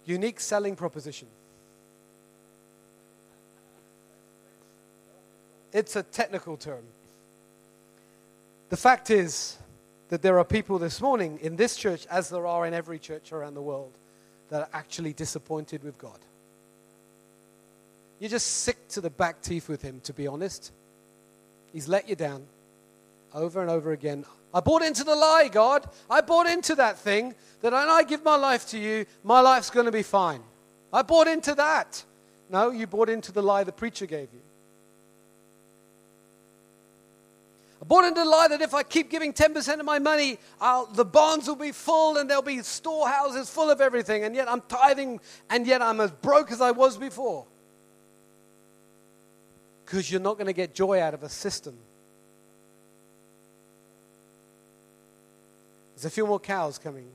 Unique 0.04 0.40
selling 0.40 0.76
proposition. 0.76 1.28
It's 5.72 5.96
a 5.96 6.02
technical 6.02 6.56
term. 6.56 6.84
The 8.68 8.76
fact 8.76 9.10
is 9.10 9.56
that 10.08 10.22
there 10.22 10.38
are 10.38 10.44
people 10.44 10.78
this 10.78 11.00
morning 11.00 11.38
in 11.42 11.56
this 11.56 11.76
church, 11.76 12.06
as 12.10 12.28
there 12.28 12.46
are 12.46 12.66
in 12.66 12.74
every 12.74 12.98
church 12.98 13.32
around 13.32 13.54
the 13.54 13.62
world, 13.62 13.92
that 14.48 14.62
are 14.62 14.68
actually 14.72 15.12
disappointed 15.12 15.82
with 15.82 15.96
God. 15.96 16.18
You're 18.18 18.30
just 18.30 18.46
sick 18.46 18.88
to 18.88 19.00
the 19.00 19.10
back 19.10 19.40
teeth 19.40 19.68
with 19.68 19.80
Him, 19.80 20.00
to 20.00 20.12
be 20.12 20.26
honest. 20.26 20.72
He's 21.72 21.88
let 21.88 22.08
you 22.08 22.16
down 22.16 22.46
over 23.34 23.60
and 23.60 23.70
over 23.70 23.92
again. 23.92 24.24
I 24.52 24.60
bought 24.60 24.82
into 24.82 25.04
the 25.04 25.14
lie, 25.14 25.48
God. 25.50 25.88
I 26.08 26.20
bought 26.20 26.46
into 26.46 26.74
that 26.76 26.98
thing 26.98 27.34
that 27.60 27.72
when 27.72 27.88
I 27.88 28.02
give 28.02 28.24
my 28.24 28.36
life 28.36 28.68
to 28.70 28.78
you, 28.78 29.06
my 29.22 29.40
life's 29.40 29.70
going 29.70 29.86
to 29.86 29.92
be 29.92 30.02
fine. 30.02 30.42
I 30.92 31.02
bought 31.02 31.28
into 31.28 31.54
that. 31.54 32.04
No, 32.48 32.70
you 32.70 32.86
bought 32.86 33.08
into 33.08 33.30
the 33.30 33.42
lie 33.42 33.62
the 33.62 33.72
preacher 33.72 34.06
gave 34.06 34.32
you. 34.32 34.40
I 37.80 37.84
bought 37.86 38.04
into 38.04 38.20
the 38.20 38.26
lie 38.26 38.48
that 38.48 38.60
if 38.60 38.74
I 38.74 38.82
keep 38.82 39.08
giving 39.08 39.32
10% 39.32 39.78
of 39.78 39.86
my 39.86 39.98
money, 39.98 40.38
I'll, 40.60 40.86
the 40.86 41.04
bonds 41.04 41.48
will 41.48 41.56
be 41.56 41.72
full 41.72 42.18
and 42.18 42.28
there'll 42.28 42.42
be 42.42 42.60
storehouses 42.60 43.48
full 43.48 43.70
of 43.70 43.80
everything. 43.80 44.24
And 44.24 44.34
yet 44.34 44.50
I'm 44.50 44.60
tithing, 44.62 45.20
and 45.48 45.66
yet 45.66 45.80
I'm 45.80 46.00
as 46.00 46.10
broke 46.10 46.50
as 46.50 46.60
I 46.60 46.72
was 46.72 46.98
before. 46.98 47.46
Because 49.90 50.10
you're 50.10 50.20
not 50.20 50.38
going 50.38 50.46
to 50.46 50.52
get 50.52 50.72
joy 50.72 51.00
out 51.00 51.14
of 51.14 51.24
a 51.24 51.28
system 51.28 51.76
There's 56.00 56.10
a 56.10 56.14
few 56.14 56.26
more 56.26 56.40
cows 56.40 56.78
coming. 56.78 57.10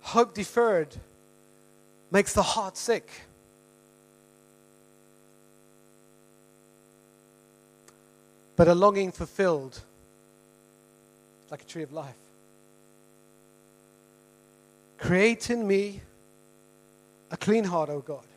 Hope 0.00 0.32
deferred 0.32 0.94
makes 2.12 2.32
the 2.32 2.42
heart 2.44 2.76
sick. 2.76 3.10
But 8.54 8.68
a 8.68 8.76
longing 8.76 9.10
fulfilled, 9.10 9.80
like 11.50 11.62
a 11.62 11.64
tree 11.64 11.82
of 11.82 11.92
life. 11.92 12.14
Create 14.96 15.50
in 15.50 15.66
me 15.66 16.00
a 17.32 17.36
clean 17.36 17.64
heart, 17.64 17.90
O 17.90 17.98
God. 17.98 18.28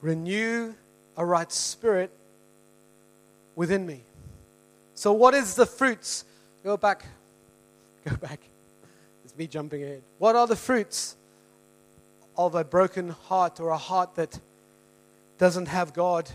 Renew 0.00 0.74
a 1.20 1.24
right 1.24 1.52
spirit 1.52 2.10
within 3.54 3.86
me. 3.86 4.02
So, 4.94 5.12
what 5.12 5.34
is 5.34 5.54
the 5.54 5.66
fruits? 5.66 6.24
Go 6.64 6.76
back 6.76 7.04
Go 8.08 8.16
back. 8.16 8.40
It's 9.24 9.36
me 9.36 9.46
jumping 9.46 9.82
ahead. 9.82 10.02
What 10.18 10.36
are 10.36 10.46
the 10.46 10.56
fruits 10.56 11.16
of 12.36 12.54
a 12.54 12.64
broken 12.64 13.10
heart 13.10 13.60
or 13.60 13.70
a 13.70 13.76
heart 13.76 14.14
that 14.14 14.38
doesn't 15.38 15.66
have 15.66 15.92
God 15.92 16.30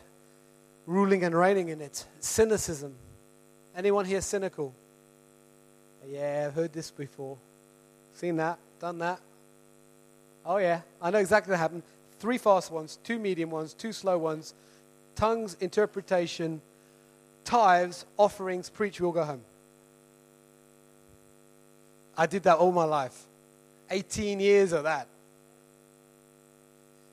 ruling 0.85 1.23
and 1.23 1.35
reigning 1.35 1.69
in 1.69 1.81
it? 1.81 2.05
Cynicism. 2.19 2.95
Anyone 3.75 4.05
here 4.05 4.21
cynical? 4.21 4.73
Yeah, 6.07 6.45
I've 6.47 6.53
heard 6.53 6.71
this 6.71 6.91
before. 6.91 7.37
Seen 8.13 8.37
that, 8.37 8.59
done 8.79 8.99
that. 8.99 9.19
Oh, 10.45 10.57
yeah, 10.57 10.81
I 11.01 11.09
know 11.09 11.17
exactly 11.17 11.51
what 11.51 11.59
happened. 11.59 11.81
Three 12.19 12.37
fast 12.37 12.71
ones, 12.71 12.99
two 13.03 13.17
medium 13.17 13.49
ones, 13.49 13.73
two 13.73 13.91
slow 13.91 14.17
ones, 14.19 14.53
tongues, 15.15 15.55
interpretation, 15.59 16.61
tithes, 17.43 18.05
offerings, 18.17 18.69
preach, 18.69 18.99
we'll 18.99 19.11
go 19.11 19.23
home. 19.23 19.41
I 22.17 22.25
did 22.25 22.43
that 22.43 22.57
all 22.57 22.71
my 22.71 22.85
life. 22.85 23.23
18 23.89 24.39
years 24.39 24.71
of 24.71 24.83
that. 24.83 25.07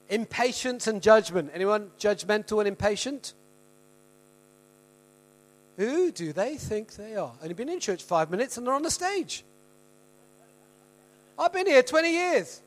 Impatience 0.08 0.86
and 0.86 1.02
judgment. 1.02 1.50
Anyone 1.54 1.90
judgmental 1.98 2.58
and 2.58 2.68
impatient? 2.68 3.34
Who 5.76 6.12
do 6.12 6.32
they 6.32 6.56
think 6.56 6.94
they 6.94 7.16
are? 7.16 7.32
Only 7.42 7.54
been 7.54 7.68
in 7.68 7.80
church 7.80 8.02
five 8.02 8.30
minutes 8.30 8.56
and 8.56 8.66
they're 8.66 8.74
on 8.74 8.82
the 8.82 8.90
stage. 8.90 9.44
I've 11.38 11.52
been 11.52 11.66
here 11.66 11.82
20 11.82 12.12
years. 12.12 12.62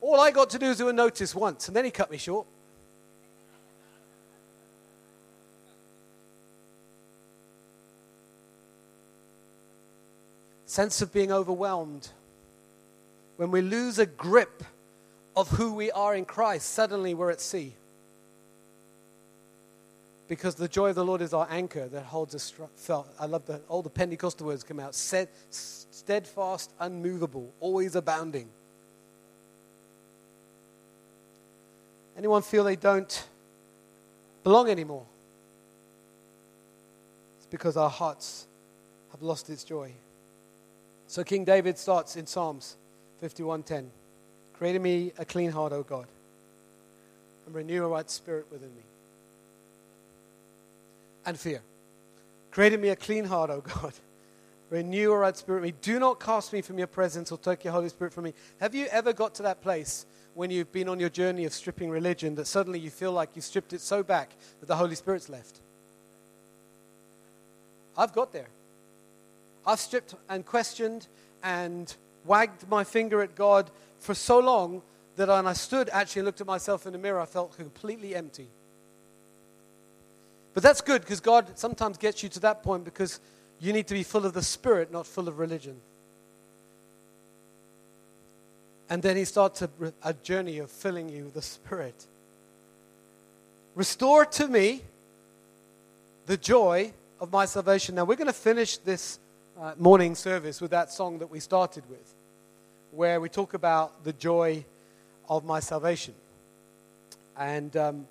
All 0.00 0.20
I 0.20 0.30
got 0.30 0.50
to 0.50 0.58
do 0.58 0.66
is 0.66 0.78
do 0.78 0.88
a 0.88 0.92
notice 0.92 1.34
once, 1.34 1.68
and 1.68 1.76
then 1.76 1.84
he 1.84 1.90
cut 1.90 2.10
me 2.10 2.18
short. 2.18 2.46
Sense 10.66 11.00
of 11.00 11.12
being 11.12 11.32
overwhelmed. 11.32 12.08
When 13.36 13.50
we 13.50 13.62
lose 13.62 13.98
a 13.98 14.06
grip 14.06 14.62
of 15.34 15.48
who 15.50 15.74
we 15.74 15.90
are 15.90 16.14
in 16.14 16.24
Christ, 16.24 16.70
suddenly 16.70 17.14
we're 17.14 17.30
at 17.30 17.40
sea. 17.40 17.74
Because 20.28 20.56
the 20.56 20.66
joy 20.66 20.88
of 20.88 20.96
the 20.96 21.04
Lord 21.04 21.22
is 21.22 21.32
our 21.32 21.46
anchor 21.50 21.86
that 21.86 22.02
holds 22.02 22.34
us. 22.34 22.52
Felt. 22.74 23.06
I 23.20 23.26
love 23.26 23.46
that 23.46 23.62
all 23.68 23.80
the 23.80 23.90
Pentecostal 23.90 24.46
words 24.46 24.64
come 24.64 24.80
out. 24.80 24.94
Steadfast, 24.94 26.72
unmovable, 26.80 27.52
always 27.60 27.94
abounding. 27.94 28.48
Anyone 32.18 32.42
feel 32.42 32.64
they 32.64 32.74
don't 32.74 33.24
belong 34.42 34.68
anymore? 34.68 35.04
It's 37.36 37.46
because 37.46 37.76
our 37.76 37.90
hearts 37.90 38.46
have 39.12 39.22
lost 39.22 39.48
its 39.50 39.62
joy. 39.62 39.92
So 41.06 41.22
King 41.24 41.44
David 41.44 41.78
starts 41.78 42.16
in 42.16 42.26
Psalms 42.26 42.76
51:10. 43.22 43.90
Create 44.54 44.76
in 44.76 44.82
me 44.82 45.12
a 45.18 45.24
clean 45.24 45.50
heart, 45.50 45.72
O 45.72 45.82
God, 45.82 46.06
and 47.44 47.54
renew 47.54 47.84
a 47.84 47.88
right 47.88 48.10
spirit 48.10 48.46
within 48.50 48.74
me. 48.74 48.82
And 51.24 51.38
fear. 51.38 51.62
Create 52.50 52.72
in 52.72 52.80
me 52.80 52.88
a 52.88 52.96
clean 52.96 53.24
heart, 53.24 53.50
O 53.50 53.60
God. 53.60 53.92
Renew 54.70 55.12
a 55.12 55.16
right 55.16 55.36
spirit 55.36 55.58
in 55.58 55.62
me. 55.64 55.74
Do 55.80 56.00
not 56.00 56.18
cast 56.18 56.52
me 56.52 56.60
from 56.60 56.76
your 56.78 56.88
presence 56.88 57.30
or 57.30 57.38
take 57.38 57.62
your 57.62 57.72
Holy 57.72 57.88
Spirit 57.88 58.12
from 58.12 58.24
me. 58.24 58.34
Have 58.60 58.74
you 58.74 58.86
ever 58.86 59.12
got 59.12 59.32
to 59.36 59.44
that 59.44 59.60
place 59.60 60.06
when 60.34 60.50
you've 60.50 60.72
been 60.72 60.88
on 60.88 60.98
your 60.98 61.08
journey 61.08 61.44
of 61.44 61.52
stripping 61.52 61.88
religion 61.88 62.34
that 62.34 62.46
suddenly 62.46 62.80
you 62.80 62.90
feel 62.90 63.12
like 63.12 63.30
you 63.36 63.42
stripped 63.42 63.72
it 63.72 63.80
so 63.80 64.02
back 64.02 64.30
that 64.58 64.66
the 64.66 64.74
Holy 64.74 64.96
Spirit's 64.96 65.28
left? 65.28 65.60
I've 67.96 68.12
got 68.12 68.32
there. 68.32 68.48
I've 69.66 69.80
stripped 69.80 70.14
and 70.28 70.46
questioned 70.46 71.08
and 71.42 71.92
wagged 72.24 72.68
my 72.68 72.84
finger 72.84 73.22
at 73.22 73.34
God 73.34 73.70
for 73.98 74.14
so 74.14 74.38
long 74.38 74.82
that 75.16 75.28
when 75.28 75.46
I 75.46 75.54
stood 75.54 75.88
actually 75.92 76.22
looked 76.22 76.40
at 76.40 76.46
myself 76.46 76.86
in 76.86 76.92
the 76.92 76.98
mirror, 76.98 77.20
I 77.20 77.26
felt 77.26 77.56
completely 77.56 78.14
empty. 78.14 78.48
But 80.54 80.62
that's 80.62 80.80
good 80.80 81.02
because 81.02 81.20
God 81.20 81.58
sometimes 81.58 81.98
gets 81.98 82.22
you 82.22 82.28
to 82.30 82.40
that 82.40 82.62
point 82.62 82.84
because 82.84 83.20
you 83.58 83.72
need 83.72 83.86
to 83.88 83.94
be 83.94 84.02
full 84.02 84.24
of 84.24 84.32
the 84.32 84.42
Spirit, 84.42 84.92
not 84.92 85.06
full 85.06 85.28
of 85.28 85.38
religion. 85.38 85.76
And 88.88 89.02
then 89.02 89.16
He 89.16 89.24
starts 89.24 89.62
a, 89.62 89.70
a 90.02 90.14
journey 90.14 90.58
of 90.58 90.70
filling 90.70 91.08
you 91.08 91.24
with 91.24 91.34
the 91.34 91.42
Spirit. 91.42 92.06
Restore 93.74 94.24
to 94.24 94.48
me 94.48 94.82
the 96.26 96.36
joy 96.36 96.92
of 97.20 97.32
my 97.32 97.44
salvation. 97.44 97.94
Now, 97.94 98.04
we're 98.04 98.16
going 98.16 98.26
to 98.26 98.32
finish 98.32 98.78
this 98.78 99.18
uh, 99.60 99.74
morning 99.78 100.14
service 100.14 100.60
with 100.60 100.70
that 100.70 100.92
song 100.92 101.18
that 101.18 101.30
we 101.30 101.40
started 101.40 101.84
with, 101.88 102.14
where 102.90 103.20
we 103.20 103.28
talk 103.28 103.54
about 103.54 104.04
the 104.04 104.12
joy 104.12 104.64
of 105.28 105.44
my 105.44 105.60
salvation. 105.60 106.14
And 107.36 107.76
um, 107.76 108.06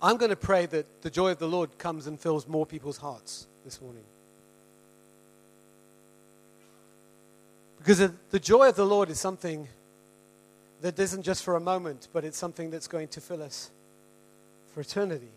I'm 0.00 0.16
going 0.16 0.30
to 0.30 0.36
pray 0.36 0.66
that 0.66 1.02
the 1.02 1.10
joy 1.10 1.32
of 1.32 1.38
the 1.38 1.48
Lord 1.48 1.78
comes 1.78 2.06
and 2.06 2.18
fills 2.20 2.46
more 2.46 2.66
people's 2.66 2.98
hearts 2.98 3.46
this 3.64 3.80
morning. 3.80 4.04
Because 7.78 8.10
the 8.30 8.40
joy 8.40 8.68
of 8.68 8.76
the 8.76 8.86
Lord 8.86 9.10
is 9.10 9.20
something 9.20 9.68
that 10.80 10.98
isn't 10.98 11.22
just 11.22 11.44
for 11.44 11.56
a 11.56 11.60
moment, 11.60 12.08
but 12.12 12.24
it's 12.24 12.36
something 12.36 12.70
that's 12.70 12.88
going 12.88 13.08
to 13.08 13.20
fill 13.20 13.42
us 13.42 13.70
for 14.74 14.80
eternity. 14.80 15.30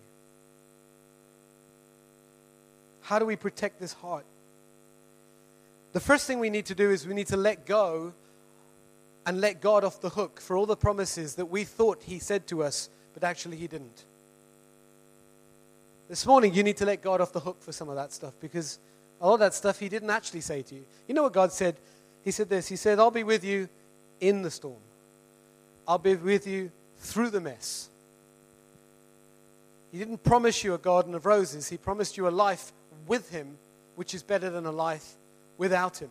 How 3.02 3.20
do 3.20 3.26
we 3.26 3.36
protect 3.36 3.80
this 3.80 3.94
heart? 3.94 4.26
The 5.92 6.00
first 6.00 6.28
thing 6.28 6.40
we 6.40 6.50
need 6.50 6.66
to 6.68 6.76
do 6.76 6.92
is 6.92 7.08
we 7.08 7.14
need 7.14 7.28
to 7.28 7.38
let 7.38 7.66
go 7.66 8.14
and 9.26 9.42
let 9.42 9.62
God 9.62 9.84
off 9.84 10.02
the 10.02 10.10
hook 10.10 10.40
for 10.40 10.56
all 10.56 10.66
the 10.66 10.76
promises 10.76 11.36
that 11.36 11.46
we 11.46 11.64
thought 11.64 12.04
He 12.04 12.20
said 12.20 12.48
to 12.48 12.64
us, 12.64 12.90
but 13.14 13.24
actually 13.24 13.58
He 13.58 13.68
didn't. 13.68 14.06
This 16.08 16.26
morning, 16.26 16.54
you 16.54 16.64
need 16.64 16.78
to 16.78 16.86
let 16.86 17.02
God 17.02 17.22
off 17.22 17.32
the 17.34 17.40
hook 17.40 17.62
for 17.62 17.72
some 17.72 17.90
of 17.90 17.96
that 17.96 18.12
stuff 18.12 18.34
because 18.40 18.80
a 19.22 19.28
lot 19.28 19.36
of 19.36 19.40
that 19.42 19.54
stuff 19.54 19.80
He 19.80 19.90
didn't 19.90 20.10
actually 20.10 20.42
say 20.42 20.62
to 20.62 20.76
you. 20.76 20.86
You 21.08 21.16
know 21.16 21.24
what 21.24 21.34
God 21.34 21.52
said? 21.52 21.76
He 22.24 22.32
said 22.32 22.50
this 22.50 22.68
He 22.68 22.76
said, 22.76 23.00
I'll 23.00 23.12
be 23.12 23.24
with 23.24 23.44
you 23.44 23.68
in 24.20 24.42
the 24.42 24.52
storm, 24.52 24.82
I'll 25.88 25.98
be 25.98 26.16
with 26.16 26.46
you 26.46 26.72
through 26.98 27.32
the 27.32 27.42
mess. 27.42 27.90
He 29.92 29.98
didn't 29.98 30.22
promise 30.22 30.64
you 30.64 30.76
a 30.76 30.78
garden 30.78 31.16
of 31.16 31.26
roses, 31.26 31.70
He 31.70 31.78
promised 31.78 32.16
you 32.16 32.28
a 32.28 32.30
life 32.30 32.72
with 33.08 33.32
Him, 33.32 33.58
which 33.96 34.14
is 34.14 34.22
better 34.22 34.52
than 34.52 34.68
a 34.68 34.72
life 34.72 35.16
without 35.60 36.00
Him. 36.00 36.10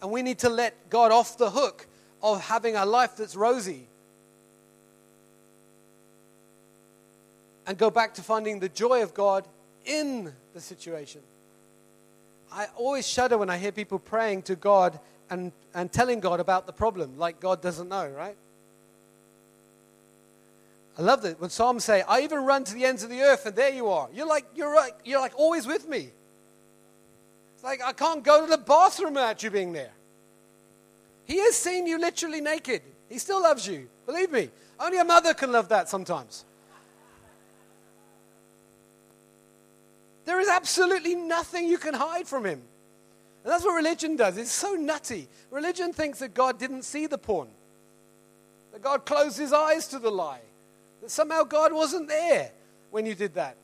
And 0.00 0.10
we 0.10 0.22
need 0.22 0.38
to 0.38 0.48
let 0.48 0.88
God 0.88 1.12
off 1.12 1.36
the 1.36 1.50
hook 1.50 1.86
of 2.22 2.40
having 2.40 2.76
a 2.76 2.86
life 2.86 3.16
that's 3.16 3.36
rosy 3.36 3.86
and 7.66 7.76
go 7.76 7.90
back 7.90 8.14
to 8.14 8.22
finding 8.22 8.60
the 8.60 8.68
joy 8.70 9.02
of 9.02 9.12
God 9.12 9.46
in 9.84 10.32
the 10.54 10.60
situation. 10.60 11.20
I 12.50 12.68
always 12.76 13.06
shudder 13.06 13.36
when 13.36 13.50
I 13.50 13.58
hear 13.58 13.72
people 13.72 13.98
praying 13.98 14.42
to 14.42 14.56
God 14.56 14.98
and, 15.28 15.52
and 15.74 15.92
telling 15.92 16.20
God 16.20 16.40
about 16.40 16.66
the 16.66 16.72
problem, 16.72 17.18
like 17.18 17.40
God 17.40 17.60
doesn't 17.60 17.88
know, 17.88 18.08
right? 18.08 18.36
I 20.96 21.02
love 21.02 21.22
that 21.22 21.40
when 21.40 21.50
Psalms 21.50 21.84
say, 21.84 22.02
I 22.02 22.22
even 22.22 22.44
run 22.44 22.64
to 22.64 22.74
the 22.74 22.84
ends 22.84 23.04
of 23.04 23.10
the 23.10 23.20
earth, 23.20 23.46
and 23.46 23.54
there 23.54 23.72
you 23.72 23.88
are. 23.88 24.08
You're 24.12 24.26
like, 24.26 24.46
you're 24.54 24.74
like, 24.74 24.94
you're 25.04 25.20
like 25.20 25.38
always 25.38 25.66
with 25.66 25.88
me. 25.88 26.10
It's 27.58 27.64
like 27.64 27.82
I 27.82 27.92
can't 27.92 28.22
go 28.22 28.42
to 28.42 28.46
the 28.48 28.56
bathroom 28.56 29.14
without 29.14 29.42
you 29.42 29.50
being 29.50 29.72
there. 29.72 29.90
He 31.24 31.38
has 31.38 31.56
seen 31.56 31.88
you 31.88 31.98
literally 31.98 32.40
naked. 32.40 32.82
He 33.08 33.18
still 33.18 33.42
loves 33.42 33.66
you. 33.66 33.88
Believe 34.06 34.30
me. 34.30 34.50
Only 34.78 35.00
a 35.00 35.04
mother 35.04 35.34
can 35.34 35.50
love 35.50 35.68
that 35.70 35.88
sometimes. 35.88 36.44
There 40.24 40.38
is 40.38 40.46
absolutely 40.46 41.16
nothing 41.16 41.66
you 41.66 41.78
can 41.78 41.94
hide 41.94 42.28
from 42.28 42.46
him. 42.46 42.62
And 43.42 43.52
that's 43.52 43.64
what 43.64 43.74
religion 43.74 44.14
does. 44.14 44.36
It's 44.36 44.52
so 44.52 44.74
nutty. 44.74 45.26
Religion 45.50 45.92
thinks 45.92 46.20
that 46.20 46.34
God 46.34 46.60
didn't 46.60 46.82
see 46.82 47.08
the 47.08 47.18
porn, 47.18 47.48
that 48.70 48.82
God 48.82 49.04
closed 49.04 49.36
his 49.36 49.52
eyes 49.52 49.88
to 49.88 49.98
the 49.98 50.10
lie, 50.10 50.42
that 51.02 51.10
somehow 51.10 51.42
God 51.42 51.72
wasn't 51.72 52.06
there 52.06 52.52
when 52.92 53.04
you 53.04 53.16
did 53.16 53.34
that. 53.34 53.56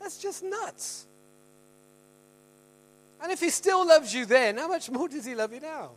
That's 0.00 0.18
just 0.18 0.42
nuts. 0.42 1.06
And 3.26 3.32
if 3.32 3.40
he 3.40 3.50
still 3.50 3.84
loves 3.84 4.14
you 4.14 4.24
then, 4.24 4.56
how 4.56 4.68
much 4.68 4.88
more 4.88 5.08
does 5.08 5.24
he 5.24 5.34
love 5.34 5.52
you 5.52 5.58
now? 5.58 5.90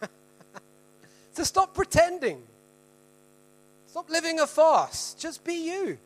so 1.32 1.42
stop 1.42 1.74
pretending. 1.74 2.40
Stop 3.88 4.08
living 4.08 4.38
a 4.38 4.46
farce. 4.46 5.16
Just 5.18 5.42
be 5.42 5.54
you. 5.54 5.98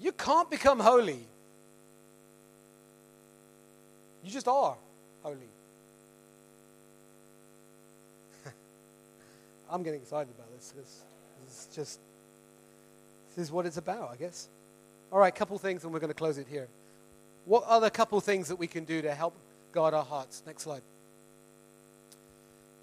You 0.00 0.12
can't 0.12 0.50
become 0.50 0.80
holy. 0.80 1.26
You 4.24 4.30
just 4.30 4.48
are 4.48 4.78
holy. 5.22 5.36
I'm 9.70 9.82
getting 9.82 10.00
excited 10.00 10.32
about 10.34 10.50
this 10.56 10.72
because 10.74 11.04
is 11.46 11.68
just 11.74 12.00
this 13.36 13.44
is 13.44 13.52
what 13.52 13.66
it's 13.66 13.76
about, 13.76 14.10
I 14.10 14.16
guess. 14.16 14.48
All 15.12 15.18
right, 15.18 15.34
couple 15.34 15.58
things, 15.58 15.84
and 15.84 15.92
we're 15.92 16.00
going 16.00 16.08
to 16.08 16.14
close 16.14 16.38
it 16.38 16.46
here. 16.48 16.68
What 17.44 17.64
are 17.66 17.80
the 17.80 17.90
couple 17.90 18.18
things 18.22 18.48
that 18.48 18.56
we 18.56 18.66
can 18.66 18.84
do 18.84 19.02
to 19.02 19.14
help 19.14 19.34
guard 19.70 19.92
our 19.92 20.04
hearts? 20.04 20.42
Next 20.46 20.62
slide. 20.62 20.80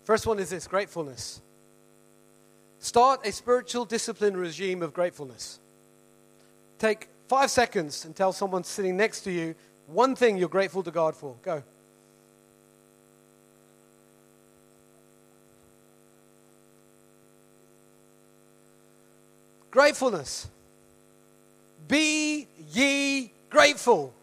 First 0.04 0.28
one 0.28 0.38
is 0.38 0.52
this 0.52 0.68
gratefulness. 0.68 1.42
Start 2.78 3.26
a 3.26 3.32
spiritual 3.32 3.84
discipline 3.84 4.38
regime 4.38 4.84
of 4.84 4.94
gratefulness. 4.94 5.60
Take 6.78 7.10
five 7.28 7.50
seconds 7.50 8.06
and 8.06 8.16
tell 8.16 8.32
someone 8.32 8.64
sitting 8.64 8.96
next 8.96 9.22
to 9.22 9.32
you 9.32 9.56
one 9.88 10.16
thing 10.16 10.38
you're 10.38 10.50
grateful 10.50 10.84
to 10.84 10.92
God 10.92 11.16
for. 11.16 11.36
Go. 11.42 11.64
Gratefulness. 19.72 20.48
Be 21.90 22.48
ye 22.72 23.34
grateful. 23.50 24.14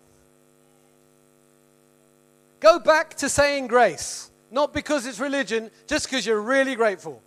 Go 2.61 2.79
back 2.79 3.14
to 3.16 3.29
saying 3.29 3.66
grace, 3.66 4.31
not 4.50 4.72
because 4.72 5.05
it's 5.05 5.20
religion, 5.20 5.70
just 5.87 6.07
because 6.07 6.24
you're 6.24 6.40
really 6.40 6.74
grateful. 6.74 7.20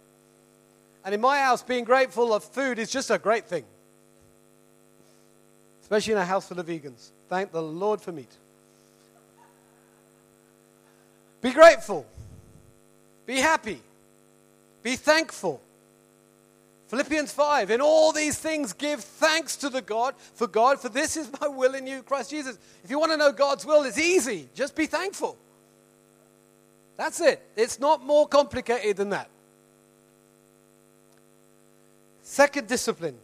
And 1.06 1.14
in 1.14 1.22
my 1.22 1.38
house, 1.38 1.62
being 1.62 1.84
grateful 1.84 2.34
of 2.34 2.44
food 2.44 2.80
is 2.80 2.90
just 2.90 3.12
a 3.12 3.20
great 3.20 3.46
thing 3.46 3.66
especially 5.90 6.14
in 6.14 6.20
a 6.20 6.26
house 6.26 6.48
full 6.48 6.60
of 6.60 6.68
vegans. 6.68 7.10
Thank 7.30 7.52
the 7.52 7.64
Lord 7.64 8.00
for 8.00 8.12
meat. 8.12 8.30
Be 11.42 11.52
grateful. 11.52 12.06
Be 13.26 13.38
happy. 13.38 13.82
Be 14.84 14.96
thankful. 14.96 15.60
Philippians 16.90 17.32
5, 17.32 17.70
in 17.70 17.82
all 17.82 18.12
these 18.12 18.40
things 18.40 18.74
give 18.74 19.02
thanks 19.04 19.56
to 19.58 19.70
the 19.70 19.82
God, 19.82 20.16
for 20.34 20.48
God, 20.48 20.80
for 20.80 20.90
this 20.90 21.18
is 21.18 21.30
my 21.40 21.48
will 21.48 21.76
in 21.76 21.86
you, 21.86 22.02
Christ 22.02 22.32
Jesus. 22.32 22.58
If 22.84 22.90
you 22.90 23.00
want 23.00 23.12
to 23.12 23.18
know 23.18 23.32
God's 23.32 23.64
will, 23.64 23.84
it's 23.84 24.00
easy. 24.00 24.50
Just 24.56 24.76
be 24.76 24.88
thankful. 24.88 25.38
That's 26.98 27.22
it. 27.22 27.44
It's 27.56 27.80
not 27.80 28.04
more 28.04 28.28
complicated 28.28 28.98
than 28.98 29.12
that. 29.12 29.30
Second 32.24 32.68
discipline. 32.68 33.18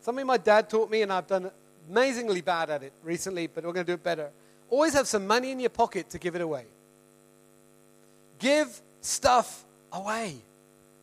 Something 0.00 0.26
my 0.26 0.36
dad 0.36 0.68
taught 0.68 0.90
me, 0.90 1.02
and 1.02 1.12
I've 1.12 1.28
done 1.28 1.52
amazingly 1.88 2.40
bad 2.40 2.70
at 2.70 2.82
it 2.82 2.92
recently, 3.04 3.46
but 3.46 3.62
we're 3.64 3.72
going 3.72 3.86
to 3.86 3.92
do 3.92 3.94
it 3.94 4.02
better. 4.02 4.30
Always 4.68 4.94
have 4.94 5.06
some 5.06 5.28
money 5.28 5.52
in 5.52 5.60
your 5.60 5.70
pocket 5.70 6.10
to 6.10 6.18
give 6.18 6.34
it 6.34 6.40
away. 6.40 6.64
Give 8.40 8.68
stuff 9.00 9.64
away. 9.92 10.34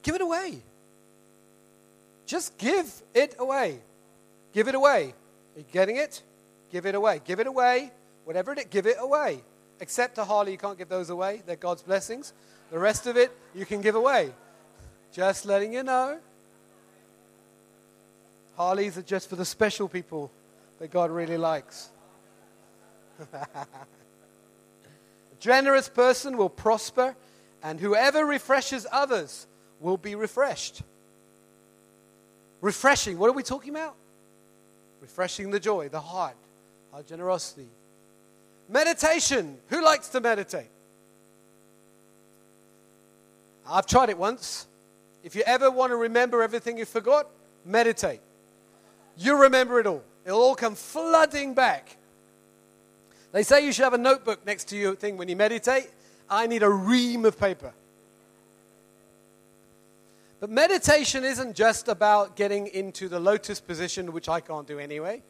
Give 0.03 0.15
it 0.15 0.21
away. 0.21 0.61
Just 2.31 2.57
give 2.57 2.89
it 3.13 3.35
away. 3.39 3.81
Give 4.53 4.69
it 4.69 4.75
away. 4.75 5.13
Are 5.53 5.59
you 5.59 5.65
getting 5.69 5.97
it? 5.97 6.23
Give 6.71 6.85
it 6.85 6.95
away. 6.95 7.19
Give 7.25 7.41
it 7.41 7.47
away. 7.47 7.91
Whatever 8.23 8.53
it 8.53 8.59
is, 8.59 8.65
give 8.69 8.87
it 8.87 8.95
away. 8.97 9.43
Except 9.81 10.15
to 10.15 10.23
Harley, 10.23 10.53
you 10.53 10.57
can't 10.57 10.77
give 10.77 10.87
those 10.87 11.09
away. 11.09 11.43
They're 11.45 11.57
God's 11.57 11.83
blessings. 11.83 12.31
The 12.71 12.79
rest 12.79 13.05
of 13.05 13.17
it, 13.17 13.33
you 13.53 13.65
can 13.65 13.81
give 13.81 13.95
away. 13.95 14.31
Just 15.11 15.45
letting 15.45 15.73
you 15.73 15.83
know. 15.83 16.19
Harleys 18.55 18.97
are 18.97 19.01
just 19.01 19.29
for 19.29 19.35
the 19.35 19.43
special 19.43 19.89
people 19.89 20.31
that 20.79 20.89
God 20.89 21.11
really 21.11 21.37
likes. 21.37 21.89
a 23.33 23.67
generous 25.37 25.89
person 25.89 26.37
will 26.37 26.47
prosper, 26.47 27.13
and 27.61 27.77
whoever 27.77 28.25
refreshes 28.25 28.87
others 28.89 29.47
will 29.81 29.97
be 29.97 30.15
refreshed. 30.15 30.83
Refreshing, 32.61 33.17
what 33.17 33.29
are 33.29 33.33
we 33.33 33.43
talking 33.43 33.71
about? 33.71 33.95
Refreshing 35.01 35.49
the 35.49 35.59
joy, 35.59 35.89
the 35.89 35.99
heart, 35.99 36.35
our 36.93 37.01
generosity. 37.01 37.67
Meditation. 38.69 39.57
Who 39.67 39.83
likes 39.83 40.09
to 40.09 40.21
meditate? 40.21 40.69
I've 43.67 43.85
tried 43.85 44.09
it 44.09 44.17
once. 44.17 44.67
If 45.23 45.35
you 45.35 45.43
ever 45.45 45.69
want 45.69 45.91
to 45.91 45.95
remember 45.95 46.41
everything 46.41 46.77
you 46.77 46.85
forgot, 46.85 47.27
meditate. 47.65 48.21
You 49.17 49.41
remember 49.41 49.79
it 49.79 49.87
all. 49.87 50.03
It'll 50.25 50.39
all 50.39 50.55
come 50.55 50.75
flooding 50.75 51.53
back. 51.53 51.97
They 53.31 53.43
say 53.43 53.65
you 53.65 53.71
should 53.71 53.83
have 53.83 53.93
a 53.93 53.97
notebook 53.97 54.45
next 54.45 54.65
to 54.69 54.77
your 54.77 54.95
thing 54.95 55.17
when 55.17 55.27
you 55.29 55.35
meditate. 55.35 55.89
I 56.29 56.47
need 56.47 56.63
a 56.63 56.69
ream 56.69 57.25
of 57.25 57.39
paper. 57.39 57.73
But 60.41 60.49
meditation 60.49 61.23
isn't 61.23 61.55
just 61.55 61.87
about 61.87 62.35
getting 62.35 62.65
into 62.65 63.07
the 63.07 63.19
lotus 63.19 63.61
position, 63.61 64.11
which 64.11 64.27
I 64.27 64.39
can't 64.39 64.67
do 64.67 64.79
anyway. 64.79 65.21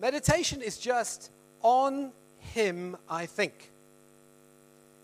Meditation 0.00 0.62
is 0.62 0.78
just 0.78 1.32
on 1.60 2.12
Him, 2.38 2.96
I 3.10 3.26
think. 3.26 3.72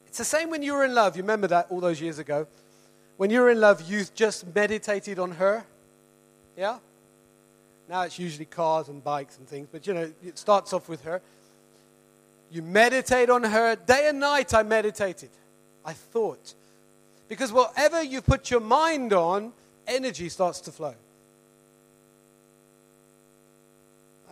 It's 0.06 0.18
the 0.18 0.24
same 0.24 0.50
when 0.50 0.62
you 0.62 0.74
were 0.74 0.84
in 0.84 0.94
love. 0.94 1.16
You 1.16 1.24
remember 1.24 1.48
that 1.48 1.66
all 1.68 1.80
those 1.80 2.00
years 2.00 2.20
ago? 2.20 2.46
When 3.16 3.28
you 3.28 3.40
were 3.40 3.50
in 3.50 3.60
love, 3.60 3.90
you 3.90 4.04
just 4.14 4.54
meditated 4.54 5.18
on 5.18 5.32
her. 5.32 5.64
Yeah? 6.56 6.78
Now 7.88 8.02
it's 8.02 8.20
usually 8.20 8.44
cars 8.44 8.88
and 8.88 9.02
bikes 9.02 9.36
and 9.36 9.48
things, 9.48 9.66
but 9.70 9.84
you 9.84 9.94
know, 9.94 10.12
it 10.24 10.38
starts 10.38 10.72
off 10.72 10.88
with 10.88 11.02
her. 11.02 11.20
You 12.52 12.62
meditate 12.62 13.30
on 13.30 13.42
her. 13.42 13.74
Day 13.74 14.08
and 14.08 14.20
night 14.20 14.54
I 14.54 14.62
meditated. 14.62 15.30
I 15.84 15.92
thought. 15.92 16.54
Because 17.28 17.52
whatever 17.52 18.02
you 18.02 18.20
put 18.20 18.50
your 18.50 18.60
mind 18.60 19.12
on, 19.12 19.52
energy 19.86 20.28
starts 20.28 20.60
to 20.62 20.72
flow. 20.72 20.94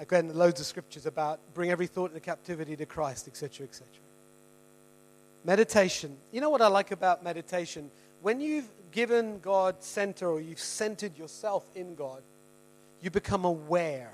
again, 0.02 0.34
loads 0.34 0.60
of 0.60 0.66
scriptures 0.66 1.06
about 1.06 1.40
bring 1.54 1.70
every 1.70 1.86
thought 1.86 2.10
into 2.10 2.20
captivity 2.20 2.76
to 2.76 2.86
Christ, 2.86 3.28
etc., 3.28 3.66
etc. 3.66 3.86
Meditation. 5.44 6.16
You 6.32 6.40
know 6.40 6.50
what 6.50 6.60
I 6.60 6.66
like 6.66 6.90
about 6.90 7.22
meditation? 7.22 7.90
When 8.20 8.40
you've 8.40 8.68
given 8.90 9.38
God 9.40 9.82
center 9.82 10.28
or 10.28 10.40
you've 10.40 10.60
centered 10.60 11.16
yourself 11.16 11.64
in 11.74 11.94
God, 11.94 12.22
you 13.00 13.10
become 13.10 13.44
aware. 13.44 14.12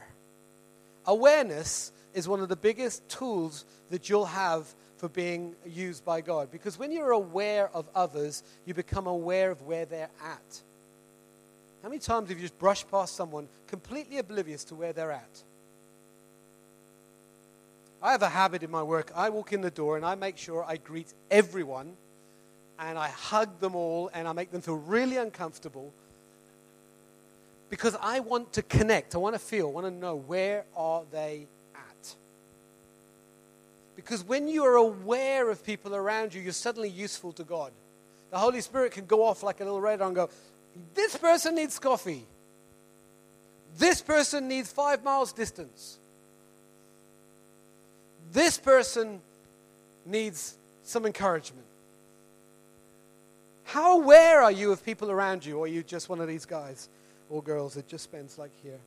Awareness 1.07 1.93
is 2.15 2.29
one 2.29 2.41
of 2.41 2.49
the 2.49 2.57
biggest 2.57 3.07
tools 3.09 3.65
that 3.91 4.09
you'll 4.09 4.27
have 4.27 4.67
for 4.99 5.09
being 5.09 5.55
used 5.65 6.05
by 6.05 6.21
God. 6.21 6.51
Because 6.51 6.79
when 6.79 6.93
you're 6.93 7.13
aware 7.13 7.71
of 7.75 7.89
others, 7.95 8.43
you 8.67 8.75
become 8.75 9.07
aware 9.07 9.51
of 9.51 9.63
where 9.63 9.87
they're 9.87 10.11
at. 10.23 10.63
How 11.83 11.89
many 11.89 12.01
times 12.01 12.29
have 12.29 12.39
you 12.39 12.43
just 12.43 12.59
brushed 12.59 12.91
past 12.91 13.15
someone 13.15 13.49
completely 13.69 14.19
oblivious 14.19 14.65
to 14.65 14.75
where 14.75 14.93
they're 14.93 15.13
at? 15.13 15.43
I 18.03 18.13
have 18.13 18.23
a 18.23 18.29
habit 18.29 18.63
in 18.63 18.71
my 18.71 18.83
work. 18.83 19.11
I 19.15 19.31
walk 19.31 19.53
in 19.53 19.61
the 19.61 19.71
door 19.71 19.97
and 19.97 20.05
I 20.05 20.15
make 20.15 20.37
sure 20.37 20.65
I 20.67 20.77
greet 20.77 21.15
everyone 21.31 21.97
and 22.79 22.99
I 22.99 23.09
hug 23.09 23.61
them 23.61 23.75
all 23.75 24.11
and 24.13 24.29
I 24.29 24.33
make 24.33 24.51
them 24.51 24.61
feel 24.61 24.77
really 24.77 25.17
uncomfortable 25.17 25.93
because 27.71 27.97
I 28.01 28.21
want 28.21 28.53
to 28.55 28.63
connect. 28.63 29.15
I 29.15 29.19
want 29.19 29.35
to 29.35 29.39
feel, 29.39 29.69
I 29.69 29.71
want 29.71 29.87
to 29.87 29.91
know 29.91 30.17
where 30.17 30.65
are 30.77 31.03
they. 31.11 31.49
Because 33.99 34.23
when 34.23 34.47
you 34.47 34.65
are 34.65 34.77
aware 34.77 35.51
of 35.51 35.65
people 35.65 35.93
around 35.93 36.33
you, 36.33 36.41
you're 36.41 36.53
suddenly 36.53 36.89
useful 36.89 37.33
to 37.33 37.43
God. 37.43 37.73
The 38.31 38.39
Holy 38.39 38.61
Spirit 38.61 38.93
can 38.93 39.07
go 39.07 39.25
off 39.25 39.43
like 39.43 39.61
a 39.61 39.65
little 39.65 39.81
radar 39.81 40.07
and 40.07 40.15
go, 40.15 40.31
this 40.95 41.17
person 41.17 41.57
needs 41.57 41.81
coffee. 41.81 42.25
This 43.77 44.01
person 44.01 44.47
needs 44.47 44.71
five 44.71 45.03
miles 45.03 45.33
distance. 45.33 45.99
This 48.31 48.57
person 48.57 49.21
needs 50.07 50.57
some 50.85 51.05
encouragement. 51.05 51.67
How 53.65 54.01
aware 54.01 54.45
are 54.45 54.53
you 54.53 54.71
of 54.71 54.85
people 54.85 55.11
around 55.11 55.45
you, 55.45 55.59
or 55.59 55.65
are 55.65 55.67
you 55.67 55.83
just 55.83 56.09
one 56.09 56.21
of 56.21 56.29
these 56.29 56.47
guys 56.47 56.89
or 57.29 57.43
girls 57.43 57.75
that 57.75 57.89
just 57.89 58.05
spends 58.05 58.39
like 58.39 58.53
here? 58.63 58.79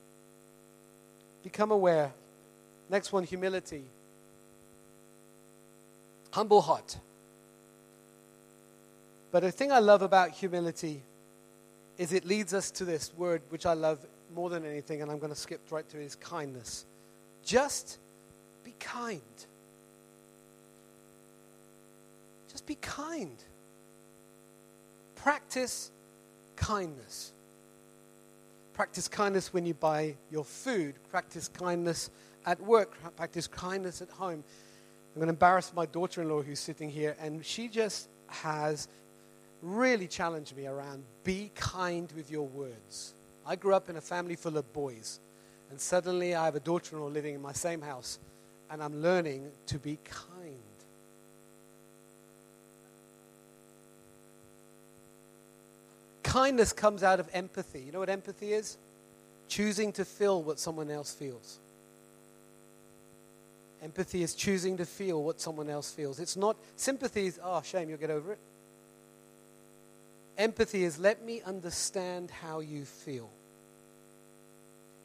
Become 1.44 1.72
aware. 1.72 2.14
Next 2.90 3.12
one 3.12 3.26
humility. 3.26 3.84
Humble 6.32 6.62
heart. 6.62 6.98
But 9.32 9.44
the 9.44 9.52
thing 9.52 9.72
I 9.72 9.80
love 9.80 10.02
about 10.02 10.32
humility 10.32 11.04
is 11.98 12.14
it 12.14 12.26
leads 12.26 12.54
us 12.54 12.72
to 12.72 12.86
this 12.86 13.14
word, 13.16 13.42
which 13.50 13.66
I 13.66 13.74
love 13.74 14.06
more 14.34 14.50
than 14.50 14.66
anything, 14.66 15.02
and 15.02 15.12
I'm 15.12 15.20
going 15.20 15.32
to 15.32 15.40
skip 15.40 15.62
right 15.72 15.88
to 15.90 16.00
it, 16.00 16.04
is 16.04 16.16
kindness. 16.16 16.86
Just 17.44 18.00
be 18.64 18.74
kind. 18.80 19.22
Just 22.50 22.66
be 22.66 22.76
kind. 22.76 23.38
Practice 25.16 25.92
kindness. 26.56 27.34
Practice 28.74 29.08
kindness 29.08 29.54
when 29.54 29.66
you 29.66 29.74
buy 29.74 30.16
your 30.32 30.44
food. 30.44 30.96
Practice 31.10 31.48
kindness 31.48 32.10
at 32.46 32.60
work. 32.62 32.98
Practice 33.16 33.48
kindness 33.48 34.02
at 34.02 34.10
home. 34.10 34.44
I'm 35.14 35.20
going 35.20 35.28
to 35.28 35.34
embarrass 35.34 35.74
my 35.74 35.86
daughter 35.86 36.22
in 36.22 36.30
law 36.30 36.42
who's 36.42 36.60
sitting 36.60 36.90
here, 36.90 37.18
and 37.20 37.46
she 37.46 37.68
just 37.68 38.08
has 38.28 38.88
really 39.62 40.08
challenged 40.08 40.56
me 40.56 40.68
around 40.68 41.04
be 41.24 41.52
kind 41.54 42.12
with 42.16 42.32
your 42.32 42.48
words. 42.48 43.14
I 43.46 43.56
grew 43.56 43.74
up 43.74 43.90
in 43.90 43.98
a 43.98 44.02
family 44.02 44.36
full 44.36 44.58
of 44.58 44.72
boys, 44.72 45.20
and 45.70 45.80
suddenly 45.80 46.34
I 46.34 46.46
have 46.46 46.56
a 46.56 46.60
daughter 46.60 46.96
in 46.96 47.02
law 47.02 47.08
living 47.08 47.36
in 47.36 47.42
my 47.42 47.54
same 47.54 47.82
house, 47.82 48.20
and 48.70 48.82
I'm 48.82 49.02
learning 49.02 49.52
to 49.68 49.80
be 49.80 50.00
kind. 50.06 50.58
Kindness 56.24 56.72
comes 56.72 57.04
out 57.04 57.20
of 57.20 57.28
empathy. 57.34 57.82
You 57.82 57.92
know 57.92 58.00
what 58.00 58.10
empathy 58.10 58.54
is? 58.54 58.78
Choosing 59.50 59.92
to 59.94 60.06
feel 60.06 60.42
what 60.42 60.60
someone 60.60 60.90
else 60.90 61.14
feels. 61.14 61.60
Empathy 63.82 64.22
is 64.22 64.36
choosing 64.36 64.78
to 64.78 64.86
feel 64.86 65.24
what 65.24 65.42
someone 65.42 65.70
else 65.70 65.92
feels. 65.92 66.20
It's 66.20 66.38
not 66.38 66.56
sympathy 66.76 67.26
is, 67.26 67.40
oh, 67.44 67.62
shame, 67.64 67.90
you'll 67.90 67.98
get 67.98 68.12
over 68.12 68.34
it. 68.34 68.40
Empathy 70.38 70.84
is 70.84 71.00
let 71.00 71.26
me 71.26 71.42
understand 71.46 72.30
how 72.30 72.60
you 72.60 72.86
feel. 72.86 73.30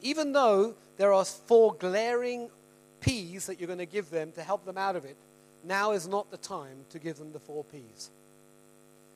Even 0.01 0.31
though 0.31 0.75
there 0.97 1.11
are 1.11 1.25
four 1.25 1.73
glaring 1.73 2.49
P's 3.01 3.47
that 3.47 3.59
you're 3.59 3.67
going 3.67 3.79
to 3.79 3.85
give 3.85 4.09
them 4.09 4.31
to 4.33 4.43
help 4.43 4.65
them 4.65 4.77
out 4.77 4.95
of 4.95 5.05
it, 5.05 5.17
now 5.63 5.91
is 5.91 6.07
not 6.07 6.29
the 6.29 6.37
time 6.37 6.77
to 6.91 6.99
give 6.99 7.17
them 7.17 7.33
the 7.33 7.39
four 7.39 7.63
P's. 7.63 8.11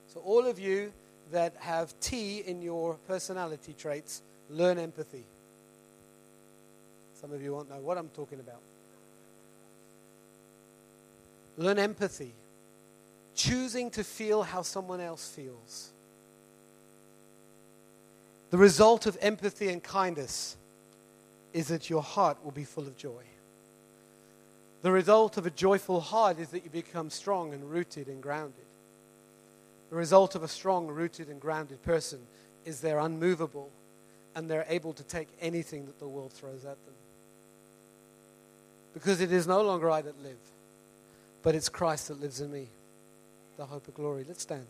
So, 0.08 0.20
all 0.22 0.46
of 0.46 0.60
you 0.60 0.92
that 1.32 1.56
have 1.60 1.98
T 2.00 2.40
in 2.40 2.62
your 2.62 2.96
personality 3.08 3.74
traits, 3.74 4.22
learn 4.50 4.78
empathy. 4.78 5.24
Some 7.14 7.32
of 7.32 7.42
you 7.42 7.54
won't 7.54 7.70
know 7.70 7.80
what 7.80 7.98
I'm 7.98 8.10
talking 8.10 8.40
about. 8.40 8.62
Learn 11.62 11.78
empathy, 11.78 12.34
choosing 13.36 13.92
to 13.92 14.04
feel 14.04 14.42
how 14.42 14.64
someone 14.64 15.00
else 15.00 15.30
feels. 15.30 15.92
The 18.50 18.58
result 18.58 19.06
of 19.06 19.16
empathy 19.22 19.70
and 19.70 19.84
kindness 19.84 20.58
is 21.54 21.68
that 21.68 21.88
your 21.88 22.02
heart 22.02 22.44
will 22.44 22.52
be 22.52 22.64
full 22.64 22.88
of 22.88 22.98
joy. 22.98 23.24
The 24.82 24.92
result 24.92 25.38
of 25.38 25.46
a 25.46 25.52
joyful 25.52 26.02
heart 26.02 26.40
is 26.40 26.50
that 26.50 26.64
you 26.64 26.72
become 26.72 27.12
strong 27.12 27.54
and 27.54 27.70
rooted 27.70 28.08
and 28.08 28.24
grounded. 28.24 28.66
The 29.92 29.98
result 29.98 30.34
of 30.34 30.42
a 30.42 30.48
strong, 30.48 30.88
rooted, 30.88 31.30
and 31.30 31.40
grounded 31.40 31.84
person 31.84 32.22
is 32.66 32.82
they're 32.82 32.98
unmovable 32.98 33.70
and 34.34 34.50
they're 34.50 34.66
able 34.68 34.94
to 34.94 35.04
take 35.04 35.28
anything 35.40 35.86
that 35.86 36.00
the 36.00 36.08
world 36.08 36.34
throws 36.34 36.66
at 36.66 36.84
them. 36.86 36.96
Because 38.96 39.22
it 39.22 39.32
is 39.32 39.46
no 39.46 39.62
longer 39.62 39.92
I 39.92 40.02
that 40.02 40.20
live, 40.24 40.40
but 41.42 41.56
it's 41.56 41.70
Christ 41.70 42.08
that 42.10 42.20
lives 42.20 42.42
in 42.42 42.52
me, 42.52 42.70
the 43.58 43.66
hope 43.66 43.88
of 43.88 43.94
glory. 43.94 44.26
Let's 44.28 44.44
stand. 44.44 44.68